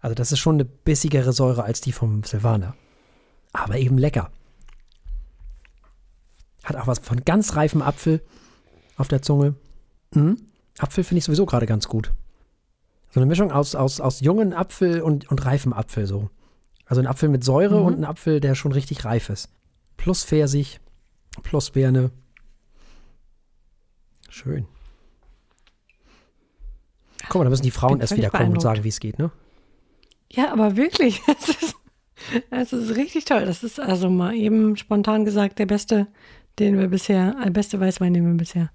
Also, 0.00 0.14
das 0.14 0.32
ist 0.32 0.38
schon 0.38 0.56
eine 0.56 0.64
bissigere 0.64 1.32
Säure 1.32 1.64
als 1.64 1.80
die 1.80 1.92
vom 1.92 2.22
Silvaner. 2.24 2.76
Aber 3.52 3.76
eben 3.78 3.98
lecker. 3.98 4.30
Hat 6.62 6.76
auch 6.76 6.86
was 6.86 6.98
von 6.98 7.24
ganz 7.24 7.56
reifem 7.56 7.80
Apfel 7.80 8.20
auf 8.96 9.08
der 9.08 9.22
Zunge. 9.22 9.54
Mhm. 10.12 10.36
Apfel 10.78 11.04
finde 11.04 11.18
ich 11.18 11.24
sowieso 11.24 11.46
gerade 11.46 11.66
ganz 11.66 11.88
gut. 11.88 12.12
So 13.10 13.20
eine 13.20 13.26
Mischung 13.26 13.50
aus, 13.50 13.74
aus, 13.74 14.00
aus 14.00 14.20
jungen 14.20 14.52
Apfel 14.52 15.00
und, 15.00 15.30
und 15.30 15.44
reifem 15.46 15.72
Apfel 15.72 16.06
so. 16.06 16.28
Also 16.86 17.00
ein 17.02 17.06
Apfel 17.06 17.28
mit 17.28 17.44
Säure 17.44 17.80
Mhm. 17.80 17.86
und 17.86 17.98
ein 17.98 18.04
Apfel, 18.04 18.40
der 18.40 18.54
schon 18.54 18.72
richtig 18.72 19.04
reif 19.04 19.28
ist. 19.28 19.50
Plus 19.96 20.24
Pfirsich, 20.24 20.80
plus 21.42 21.70
Birne. 21.70 22.10
Schön. 24.28 24.66
Guck 27.28 27.36
mal, 27.40 27.44
da 27.44 27.50
müssen 27.50 27.62
die 27.64 27.70
Frauen 27.70 28.00
erst 28.00 28.10
völlig 28.12 28.26
wieder 28.26 28.38
kommen 28.38 28.52
und 28.52 28.60
sagen, 28.60 28.84
wie 28.84 28.88
es 28.88 29.00
geht, 29.00 29.18
ne? 29.18 29.30
Ja, 30.30 30.52
aber 30.52 30.76
wirklich, 30.76 31.20
es 31.38 31.48
ist, 31.48 31.76
Es 32.50 32.72
ist 32.72 32.96
richtig 32.96 33.24
toll. 33.24 33.44
Das 33.44 33.62
ist 33.62 33.78
also 33.80 34.08
mal 34.10 34.34
eben 34.34 34.76
spontan 34.76 35.24
gesagt 35.24 35.58
der 35.58 35.66
beste, 35.66 36.06
den 36.58 36.78
wir 36.78 36.88
bisher, 36.88 37.34
der 37.44 37.50
beste 37.50 37.78
Weißwein, 37.80 38.14
den 38.14 38.26
wir 38.26 38.34
bisher 38.36 38.70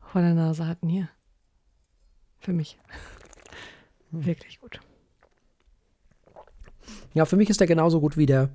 vor 0.00 0.20
der 0.22 0.34
Nase 0.34 0.66
hatten 0.66 0.88
hier. 0.88 1.08
Für 2.38 2.52
mich. 2.52 2.78
Wirklich 4.10 4.60
gut. 4.60 4.80
Ja, 7.14 7.24
für 7.24 7.36
mich 7.36 7.50
ist 7.50 7.60
der 7.60 7.66
genauso 7.66 8.00
gut 8.00 8.16
wie 8.16 8.26
der, 8.26 8.50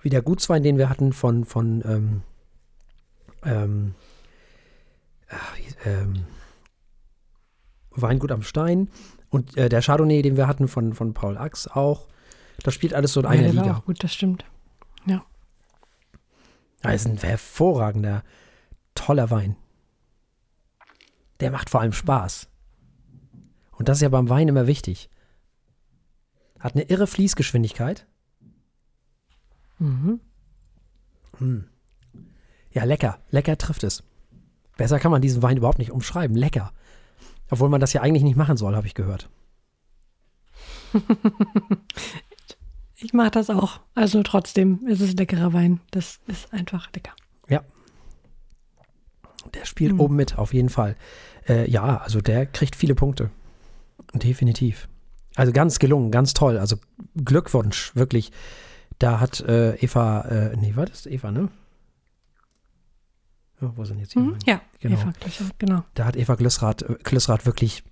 wie 0.00 0.10
der 0.10 0.22
Gutswein, 0.22 0.62
den 0.62 0.78
wir 0.78 0.88
hatten 0.88 1.12
von, 1.12 1.44
von 1.44 1.82
ähm, 1.84 2.22
ähm, 3.44 3.94
wie- 5.56 5.88
ähm, 5.88 6.24
Weingut 7.90 8.30
am 8.32 8.42
Stein 8.42 8.88
und 9.30 9.56
äh, 9.56 9.68
der 9.68 9.82
Chardonnay, 9.82 10.22
den 10.22 10.36
wir 10.36 10.46
hatten 10.46 10.68
von, 10.68 10.94
von 10.94 11.12
Paul 11.14 11.36
Ax 11.36 11.66
auch. 11.68 12.06
Das 12.62 12.74
spielt 12.74 12.94
alles 12.94 13.12
so 13.12 13.20
in 13.20 13.26
einer 13.26 13.48
ja, 13.48 13.56
war 13.56 13.64
Liga. 13.64 13.76
auch 13.76 13.84
gut, 13.84 14.02
das 14.04 14.12
stimmt. 14.14 14.44
Ja, 15.06 16.90
ist 16.92 17.06
ein 17.06 17.18
hervorragender, 17.18 18.22
toller 18.94 19.30
Wein. 19.30 19.56
Der 21.40 21.50
macht 21.50 21.68
vor 21.68 21.80
allem 21.80 21.92
Spaß. 21.92 22.48
Und 23.72 23.88
das 23.88 23.98
ist 23.98 24.02
ja 24.02 24.08
beim 24.08 24.28
Wein 24.30 24.48
immer 24.48 24.66
wichtig. 24.66 25.10
Hat 26.60 26.74
eine 26.74 26.84
irre 26.84 27.06
Fließgeschwindigkeit. 27.06 28.06
Mhm. 29.78 30.20
Ja, 32.72 32.84
lecker. 32.84 33.18
Lecker 33.30 33.56
trifft 33.58 33.82
es. 33.82 34.04
Besser 34.76 34.98
kann 35.00 35.10
man 35.10 35.22
diesen 35.22 35.42
Wein 35.42 35.56
überhaupt 35.56 35.78
nicht 35.78 35.90
umschreiben. 35.90 36.36
Lecker. 36.36 36.72
Obwohl 37.50 37.68
man 37.68 37.80
das 37.80 37.92
ja 37.92 38.02
eigentlich 38.02 38.22
nicht 38.22 38.36
machen 38.36 38.56
soll, 38.56 38.76
habe 38.76 38.86
ich 38.86 38.94
gehört. 38.94 39.28
Ich 43.02 43.14
mache 43.14 43.30
das 43.30 43.48
auch. 43.48 43.80
Also 43.94 44.22
trotzdem 44.22 44.86
ist 44.86 45.00
es 45.00 45.14
leckerer 45.14 45.54
Wein. 45.54 45.80
Das 45.90 46.20
ist 46.26 46.52
einfach 46.52 46.92
lecker. 46.92 47.12
Der 49.54 49.64
spielt 49.64 49.94
Mhm. 49.94 50.00
oben 50.00 50.16
mit, 50.16 50.36
auf 50.36 50.52
jeden 50.52 50.68
Fall. 50.68 50.96
Äh, 51.48 51.68
ja, 51.70 51.96
also 51.96 52.20
der 52.20 52.44
kriegt 52.44 52.76
viele 52.76 52.94
Punkte. 52.94 53.30
Definitiv. 54.12 54.86
Also 55.40 55.52
ganz 55.52 55.78
gelungen, 55.78 56.10
ganz 56.10 56.34
toll. 56.34 56.58
Also 56.58 56.76
Glückwunsch, 57.16 57.96
wirklich. 57.96 58.30
Da 58.98 59.20
hat 59.20 59.40
äh, 59.40 59.74
Eva, 59.76 60.20
äh, 60.28 60.54
nee, 60.54 60.76
war 60.76 60.84
das 60.84 61.06
Eva, 61.06 61.30
ne? 61.30 61.48
Ja, 63.58 63.72
wo 63.74 63.82
sind 63.86 64.00
jetzt 64.00 64.14
die 64.14 64.18
Mhm. 64.18 64.36
Ja, 64.44 64.60
Genau. 64.80 65.00
Eva 65.00 65.12
Klössert, 65.18 65.58
genau. 65.58 65.82
Da 65.94 66.04
hat 66.04 66.16
Eva 66.16 66.34
Glüssrath, 66.34 66.82
äh, 66.82 66.94
Klüssrath 67.02 67.46
wirklich 67.46 67.82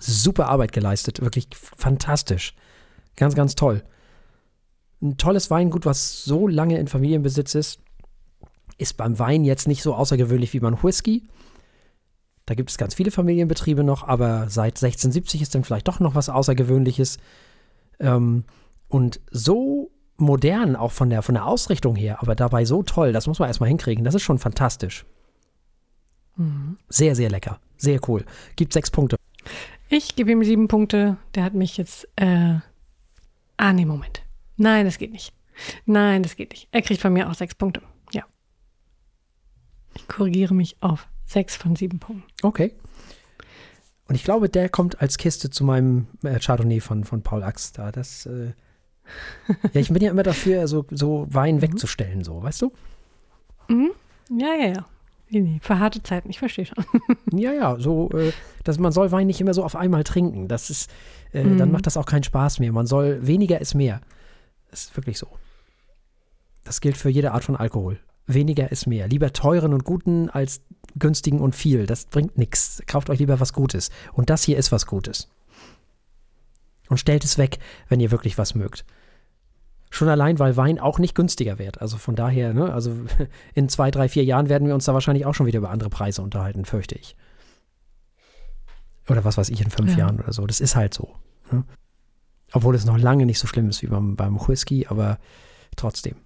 super 0.00 0.48
Arbeit 0.48 0.72
geleistet. 0.72 1.20
Wirklich 1.20 1.46
fantastisch. 1.54 2.56
Ganz, 3.14 3.36
ganz 3.36 3.54
toll. 3.54 3.84
Ein 5.00 5.18
tolles 5.18 5.48
Weingut, 5.52 5.86
was 5.86 6.24
so 6.24 6.48
lange 6.48 6.76
in 6.80 6.88
Familienbesitz 6.88 7.54
ist, 7.54 7.78
ist 8.78 8.96
beim 8.96 9.20
Wein 9.20 9.44
jetzt 9.44 9.68
nicht 9.68 9.84
so 9.84 9.94
außergewöhnlich 9.94 10.52
wie 10.54 10.58
beim 10.60 10.82
Whisky. 10.82 11.28
Da 12.46 12.54
gibt 12.54 12.70
es 12.70 12.78
ganz 12.78 12.94
viele 12.94 13.10
Familienbetriebe 13.10 13.82
noch, 13.82 14.06
aber 14.06 14.48
seit 14.48 14.76
1670 14.76 15.42
ist 15.42 15.54
dann 15.54 15.64
vielleicht 15.64 15.88
doch 15.88 15.98
noch 15.98 16.14
was 16.14 16.28
Außergewöhnliches. 16.28 17.18
Ähm, 17.98 18.44
und 18.88 19.20
so 19.32 19.90
modern, 20.16 20.76
auch 20.76 20.92
von 20.92 21.10
der, 21.10 21.22
von 21.22 21.34
der 21.34 21.44
Ausrichtung 21.44 21.96
her, 21.96 22.22
aber 22.22 22.36
dabei 22.36 22.64
so 22.64 22.84
toll, 22.84 23.12
das 23.12 23.26
muss 23.26 23.40
man 23.40 23.48
erstmal 23.48 23.68
hinkriegen. 23.68 24.04
Das 24.04 24.14
ist 24.14 24.22
schon 24.22 24.38
fantastisch. 24.38 25.04
Mhm. 26.36 26.78
Sehr, 26.88 27.16
sehr 27.16 27.30
lecker. 27.30 27.58
Sehr 27.76 27.98
cool. 28.08 28.24
Gibt 28.54 28.72
sechs 28.72 28.90
Punkte. 28.90 29.16
Ich 29.88 30.14
gebe 30.14 30.30
ihm 30.30 30.44
sieben 30.44 30.68
Punkte. 30.68 31.16
Der 31.34 31.42
hat 31.42 31.54
mich 31.54 31.76
jetzt. 31.76 32.08
Äh, 32.16 32.58
ah, 33.56 33.72
nee, 33.72 33.84
Moment. 33.84 34.22
Nein, 34.56 34.84
das 34.84 34.98
geht 34.98 35.12
nicht. 35.12 35.32
Nein, 35.84 36.22
das 36.22 36.36
geht 36.36 36.50
nicht. 36.50 36.68
Er 36.70 36.82
kriegt 36.82 37.00
von 37.00 37.12
mir 37.12 37.28
auch 37.28 37.34
sechs 37.34 37.54
Punkte. 37.54 37.82
Ja. 38.12 38.24
Ich 39.94 40.06
korrigiere 40.06 40.54
mich 40.54 40.76
auf 40.80 41.08
sechs 41.26 41.56
von 41.56 41.76
sieben 41.76 41.98
Punkten. 41.98 42.24
Okay. 42.42 42.72
Und 44.08 44.14
ich 44.14 44.24
glaube, 44.24 44.48
der 44.48 44.68
kommt 44.68 45.00
als 45.02 45.18
Kiste 45.18 45.50
zu 45.50 45.64
meinem 45.64 46.06
äh, 46.22 46.38
Chardonnay 46.38 46.80
von, 46.80 47.04
von 47.04 47.22
Paul 47.22 47.42
Ax 47.42 47.72
da. 47.72 47.90
Das, 47.90 48.24
äh, 48.26 48.52
ja, 49.72 49.80
ich 49.80 49.88
bin 49.88 50.02
ja 50.02 50.10
immer 50.10 50.22
dafür, 50.22 50.68
so, 50.68 50.86
so 50.90 51.26
Wein 51.30 51.60
wegzustellen, 51.62 52.22
so, 52.24 52.42
weißt 52.42 52.62
du? 52.62 52.72
Mhm. 53.68 53.90
Ja, 54.30 54.54
ja, 54.54 54.66
ja. 54.68 54.86
Nee, 55.28 55.40
nee, 55.40 55.58
für 55.60 55.80
harte 55.80 56.00
Zeiten, 56.04 56.30
ich 56.30 56.38
verstehe 56.38 56.66
schon. 56.66 56.84
Ja, 57.32 57.52
ja, 57.52 57.76
so, 57.80 58.10
äh, 58.12 58.32
dass 58.62 58.78
man 58.78 58.92
soll 58.92 59.10
Wein 59.10 59.26
nicht 59.26 59.40
immer 59.40 59.54
so 59.54 59.64
auf 59.64 59.74
einmal 59.74 60.04
trinken. 60.04 60.46
Das 60.46 60.70
ist, 60.70 60.88
äh, 61.32 61.42
Mhm. 61.42 61.58
dann 61.58 61.72
macht 61.72 61.86
das 61.86 61.96
auch 61.96 62.06
keinen 62.06 62.22
Spaß 62.22 62.60
mehr. 62.60 62.70
Man 62.70 62.86
soll, 62.86 63.26
weniger 63.26 63.60
ist 63.60 63.74
mehr. 63.74 64.00
Das 64.70 64.84
ist 64.84 64.96
wirklich 64.96 65.18
so. 65.18 65.26
Das 66.62 66.80
gilt 66.80 66.96
für 66.96 67.08
jede 67.08 67.32
Art 67.32 67.42
von 67.44 67.56
Alkohol. 67.56 67.98
Weniger 68.26 68.72
ist 68.72 68.86
mehr. 68.86 69.08
Lieber 69.08 69.32
teuren 69.32 69.72
und 69.72 69.84
guten 69.84 70.28
als 70.30 70.60
günstigen 70.98 71.40
und 71.40 71.54
viel. 71.54 71.86
Das 71.86 72.06
bringt 72.06 72.38
nichts. 72.38 72.82
Kauft 72.86 73.10
euch 73.10 73.18
lieber 73.18 73.38
was 73.40 73.52
Gutes. 73.52 73.90
Und 74.12 74.30
das 74.30 74.42
hier 74.42 74.56
ist 74.56 74.72
was 74.72 74.86
Gutes. 74.86 75.28
Und 76.88 76.98
stellt 76.98 77.24
es 77.24 77.38
weg, 77.38 77.58
wenn 77.88 78.00
ihr 78.00 78.10
wirklich 78.10 78.38
was 78.38 78.54
mögt. 78.54 78.84
Schon 79.90 80.08
allein, 80.08 80.38
weil 80.38 80.56
Wein 80.56 80.78
auch 80.78 80.98
nicht 80.98 81.14
günstiger 81.14 81.58
wird. 81.58 81.80
Also 81.80 81.96
von 81.96 82.16
daher, 82.16 82.52
ne, 82.52 82.72
also 82.72 82.92
in 83.54 83.68
zwei, 83.68 83.90
drei, 83.90 84.08
vier 84.08 84.24
Jahren 84.24 84.48
werden 84.48 84.66
wir 84.66 84.74
uns 84.74 84.84
da 84.84 84.94
wahrscheinlich 84.94 85.26
auch 85.26 85.34
schon 85.34 85.46
wieder 85.46 85.58
über 85.58 85.70
andere 85.70 85.90
Preise 85.90 86.22
unterhalten, 86.22 86.64
fürchte 86.64 86.96
ich. 86.96 87.16
Oder 89.08 89.24
was 89.24 89.36
weiß 89.38 89.50
ich, 89.50 89.60
in 89.60 89.70
fünf 89.70 89.92
Ja. 89.92 89.98
Jahren 89.98 90.18
oder 90.18 90.32
so. 90.32 90.46
Das 90.46 90.60
ist 90.60 90.74
halt 90.74 90.92
so. 90.94 91.14
Ne? 91.52 91.64
Obwohl 92.52 92.74
es 92.74 92.84
noch 92.84 92.98
lange 92.98 93.26
nicht 93.26 93.38
so 93.38 93.46
schlimm 93.46 93.68
ist 93.68 93.82
wie 93.82 93.86
beim, 93.86 94.16
beim 94.16 94.36
Whisky, 94.36 94.86
aber 94.88 95.18
trotzdem. 95.76 96.16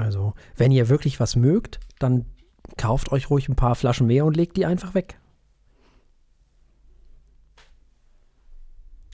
Also, 0.00 0.34
wenn 0.56 0.72
ihr 0.72 0.88
wirklich 0.88 1.20
was 1.20 1.36
mögt, 1.36 1.80
dann 1.98 2.26
kauft 2.76 3.12
euch 3.12 3.30
ruhig 3.30 3.48
ein 3.48 3.56
paar 3.56 3.74
Flaschen 3.74 4.06
mehr 4.06 4.24
und 4.24 4.36
legt 4.36 4.56
die 4.56 4.66
einfach 4.66 4.94
weg. 4.94 5.18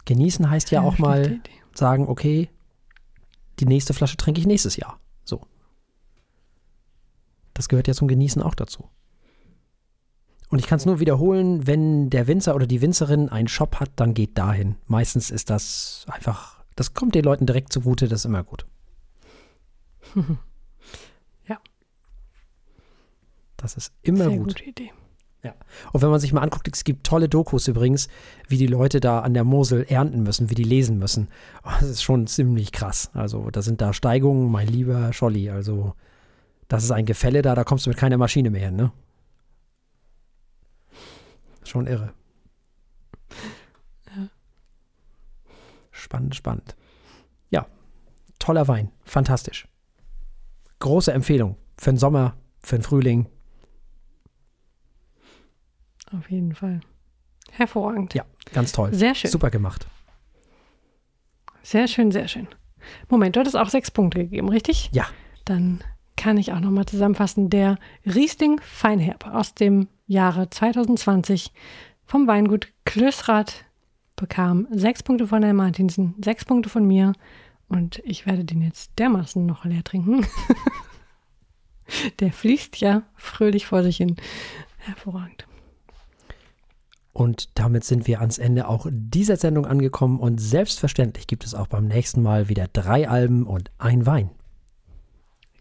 Genießen 0.05 0.49
heißt 0.49 0.71
ja 0.71 0.83
auch 0.83 0.99
mal 0.99 1.27
Idee. 1.27 1.41
sagen, 1.75 2.09
okay, 2.09 2.49
die 3.59 3.67
nächste 3.67 3.93
Flasche 3.93 4.17
trinke 4.17 4.41
ich 4.41 4.47
nächstes 4.47 4.77
Jahr. 4.77 5.01
So. 5.25 5.41
Das 7.55 7.69
gehört 7.69 7.89
ja 7.89 7.95
zum 7.95 8.07
Genießen 8.07 8.41
auch 8.43 8.55
dazu. 8.55 8.89
Und 10.49 10.61
ich 10.61 10.67
kann 10.67 10.77
es 10.79 10.87
nur 10.87 11.01
wiederholen, 11.01 11.67
wenn 11.67 12.09
der 12.09 12.29
Winzer 12.29 12.55
oder 12.55 12.69
die 12.69 12.81
Winzerin 12.81 13.29
einen 13.29 13.49
Shop 13.49 13.81
hat, 13.81 13.91
dann 13.97 14.15
geht 14.15 14.39
dahin. 14.39 14.77
Meistens 14.87 15.31
ist 15.31 15.51
das 15.51 16.07
einfach, 16.09 16.63
das 16.77 16.95
kommt 16.95 17.17
den 17.17 17.25
Leuten 17.25 17.47
direkt 17.47 17.73
zugute, 17.73 18.07
das 18.07 18.21
ist 18.21 18.25
immer 18.27 18.45
gut. 18.45 18.67
Ja. 21.49 21.61
Das 23.75 23.77
ist 23.77 23.93
immer 24.03 24.29
Sehr 24.29 24.37
gut. 24.39 24.49
gute 24.49 24.65
Idee. 24.65 24.93
Und 25.93 26.03
wenn 26.03 26.11
man 26.11 26.19
sich 26.19 26.33
mal 26.33 26.41
anguckt, 26.43 26.69
es 26.73 26.83
gibt 26.83 27.07
tolle 27.07 27.29
Dokus 27.29 27.69
übrigens, 27.69 28.09
wie 28.49 28.57
die 28.57 28.67
Leute 28.67 28.99
da 28.99 29.21
an 29.21 29.33
der 29.35 29.45
Mosel 29.45 29.85
ernten 29.89 30.23
müssen, 30.23 30.51
wie 30.51 30.55
die 30.57 30.65
lesen 30.65 30.99
müssen. 30.99 31.29
Oh, 31.65 31.71
Das 31.81 31.89
ist 31.89 32.03
schon 32.03 32.27
ziemlich 32.27 32.73
krass. 32.73 33.11
Also 33.13 33.51
da 33.51 33.63
sind 33.63 33.81
da 33.81 33.93
Steigungen, 33.93 34.51
mein 34.51 34.67
lieber 34.67 35.13
Scholli. 35.13 35.51
Also 35.51 35.95
das 36.69 36.83
ist 36.83 36.91
ein 36.91 37.07
Gefälle 37.07 37.43
da, 37.43 37.55
da 37.55 37.63
kommst 37.63 37.87
du 37.87 37.91
mit 37.91 37.99
keiner 37.99 38.19
Maschine 38.19 38.51
mehr 38.51 38.67
hin, 38.67 38.77
ne? 38.77 38.93
Schon 41.63 41.87
irre. 41.87 42.13
Spannend, 45.93 46.35
spannend. 46.35 46.77
Ja, 47.51 47.67
toller 48.39 48.69
Wein, 48.69 48.91
fantastisch. 49.05 49.67
Große 50.81 51.13
Empfehlung 51.13 51.57
für 51.77 51.91
den 51.91 51.99
Sommer, 51.99 52.37
für 52.61 52.77
den 52.77 52.83
Frühling. 52.83 53.29
Auf 56.13 56.31
jeden 56.31 56.55
Fall. 56.55 56.81
Hervorragend. 57.51 58.15
Ja, 58.15 58.25
ganz 58.53 58.73
toll. 58.73 58.93
Sehr 58.93 59.15
schön. 59.15 59.31
Super 59.31 59.51
gemacht. 59.51 59.87
Sehr 61.63 61.89
schön, 61.89 62.13
sehr 62.13 62.29
schön. 62.29 62.49
Moment, 63.09 63.35
du 63.35 63.41
hattest 63.41 63.57
auch 63.57 63.69
sechs 63.69 63.91
Punkte 63.91 64.21
gegeben, 64.21 64.49
richtig? 64.49 64.91
Ja. 64.93 65.07
Dann 65.45 65.83
kann 66.17 66.39
ich 66.39 66.53
auch 66.53 66.61
nochmal 66.61 66.87
zusammenfassen. 66.87 67.51
Der 67.51 67.79
Riesling 68.05 68.61
Feinherb 68.61 69.27
aus 69.27 69.55
dem 69.55 69.89
Jahre 70.07 70.49
2020 70.49 71.53
vom 72.05 72.27
Weingut 72.27 72.69
Klößrath 72.85 73.65
bekam 74.15 74.67
sechs 74.71 75.03
Punkte 75.03 75.27
von 75.27 75.43
Herrn 75.43 75.57
Martinsen, 75.57 76.15
sechs 76.25 76.45
Punkte 76.45 76.69
von 76.71 76.87
mir 76.87 77.13
und 77.69 78.01
ich 78.05 78.27
werde 78.27 78.45
den 78.45 78.63
jetzt 78.63 78.93
dermaßen 78.99 79.45
noch 79.45 79.65
leer 79.65 79.85
trinken. 79.85 80.27
Der 82.21 82.33
fließt 82.33 82.79
ja 82.81 83.03
fröhlich 83.17 83.67
vor 83.67 83.83
sich 83.83 83.99
hin. 83.99 84.17
Hervorragend. 84.79 85.47
Und 87.17 87.59
damit 87.59 87.83
sind 87.83 88.07
wir 88.07 88.21
ans 88.21 88.37
Ende 88.37 88.69
auch 88.69 88.87
dieser 88.91 89.39
Sendung 89.39 89.65
angekommen 89.65 90.21
und 90.21 90.39
selbstverständlich 90.39 91.27
gibt 91.27 91.47
es 91.47 91.55
auch 91.55 91.67
beim 91.67 91.87
nächsten 91.87 92.21
Mal 92.21 92.51
wieder 92.51 92.69
drei 92.71 93.09
Alben 93.09 93.47
und 93.47 93.71
ein 93.79 94.05
Wein. 94.05 94.29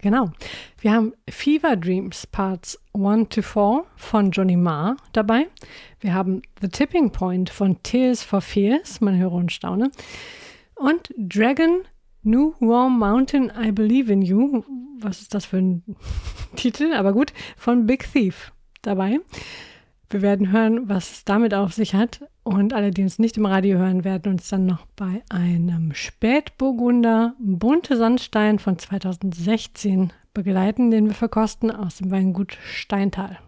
Genau. 0.02 0.32
Wir 0.78 0.92
haben 0.92 1.14
Fever 1.30 1.76
Dreams 1.76 2.26
Parts 2.26 2.78
1 2.92 3.30
to 3.30 3.40
4 3.40 3.84
von 3.96 4.30
Johnny 4.32 4.58
Marr 4.58 4.98
dabei. 5.14 5.46
Wir 6.00 6.12
haben 6.12 6.42
The 6.60 6.68
Tipping 6.68 7.10
Point 7.10 7.48
von 7.48 7.82
Tears 7.82 8.22
for 8.22 8.42
Fears, 8.42 9.00
man 9.00 9.16
höre 9.16 9.32
und 9.32 9.50
staune. 9.50 9.90
Und 10.74 11.08
Dragon 11.16 11.84
New 12.22 12.52
Warm 12.60 12.98
Mountain, 12.98 13.50
I 13.58 13.72
Believe 13.72 14.12
in 14.12 14.20
You. 14.20 14.62
Was 15.00 15.22
ist 15.22 15.32
das 15.32 15.46
für 15.46 15.56
ein 15.56 15.96
Titel? 16.56 16.92
Aber 16.92 17.14
gut, 17.14 17.32
von 17.56 17.86
Big 17.86 18.12
Thief 18.12 18.52
dabei. 18.82 19.20
Wir 20.08 20.22
werden 20.22 20.52
hören, 20.52 20.88
was 20.88 21.10
es 21.10 21.24
damit 21.24 21.52
auf 21.52 21.72
sich 21.72 21.94
hat. 21.94 22.20
Und 22.44 22.72
alle, 22.72 22.92
die 22.92 23.02
uns 23.02 23.18
nicht 23.18 23.36
im 23.36 23.46
Radio 23.46 23.78
hören, 23.78 24.04
werden 24.04 24.32
uns 24.32 24.48
dann 24.48 24.66
noch 24.66 24.86
bei 24.94 25.22
einem 25.30 25.92
Spätburgunder 25.94 27.34
Bunte 27.40 27.96
Sandstein 27.96 28.60
von 28.60 28.78
2016 28.78 30.12
begleiten, 30.32 30.90
den 30.90 31.06
wir 31.06 31.14
verkosten 31.14 31.72
aus 31.72 31.96
dem 31.96 32.10
Weingut 32.12 32.56
Steintal. 32.64 33.38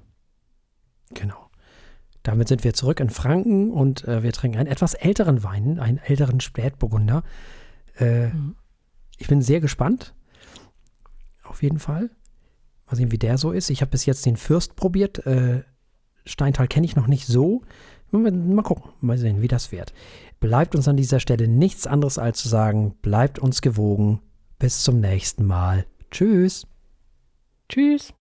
Genau. 1.14 1.48
Damit 2.24 2.48
sind 2.48 2.64
wir 2.64 2.74
zurück 2.74 2.98
in 2.98 3.10
Franken 3.10 3.70
und 3.70 4.06
äh, 4.06 4.22
wir 4.22 4.32
trinken 4.32 4.58
einen 4.58 4.68
etwas 4.68 4.94
älteren 4.94 5.44
Wein, 5.44 5.78
einen 5.78 5.98
älteren 5.98 6.40
Spätburgunder. 6.40 7.22
Äh, 7.98 8.28
mhm. 8.28 8.56
Ich 9.16 9.28
bin 9.28 9.42
sehr 9.42 9.60
gespannt. 9.60 10.14
Auf 11.44 11.62
jeden 11.62 11.78
Fall. 11.78 12.10
Mal 12.86 12.96
sehen, 12.96 13.12
wie 13.12 13.18
der 13.18 13.38
so 13.38 13.52
ist. 13.52 13.70
Ich 13.70 13.80
habe 13.80 13.92
bis 13.92 14.06
jetzt 14.06 14.26
den 14.26 14.36
Fürst 14.36 14.76
probiert. 14.76 15.24
Äh, 15.26 15.62
Steintal 16.28 16.68
kenne 16.68 16.86
ich 16.86 16.96
noch 16.96 17.06
nicht 17.06 17.26
so. 17.26 17.62
Mal 18.10 18.62
gucken, 18.62 18.90
mal 19.00 19.18
sehen, 19.18 19.42
wie 19.42 19.48
das 19.48 19.72
wird. 19.72 19.92
Bleibt 20.40 20.74
uns 20.74 20.88
an 20.88 20.96
dieser 20.96 21.20
Stelle 21.20 21.48
nichts 21.48 21.86
anderes 21.86 22.18
als 22.18 22.38
zu 22.38 22.48
sagen, 22.48 22.94
bleibt 23.02 23.38
uns 23.38 23.60
gewogen. 23.60 24.20
Bis 24.58 24.82
zum 24.82 25.00
nächsten 25.00 25.44
Mal. 25.44 25.84
Tschüss. 26.10 26.66
Tschüss. 27.68 28.12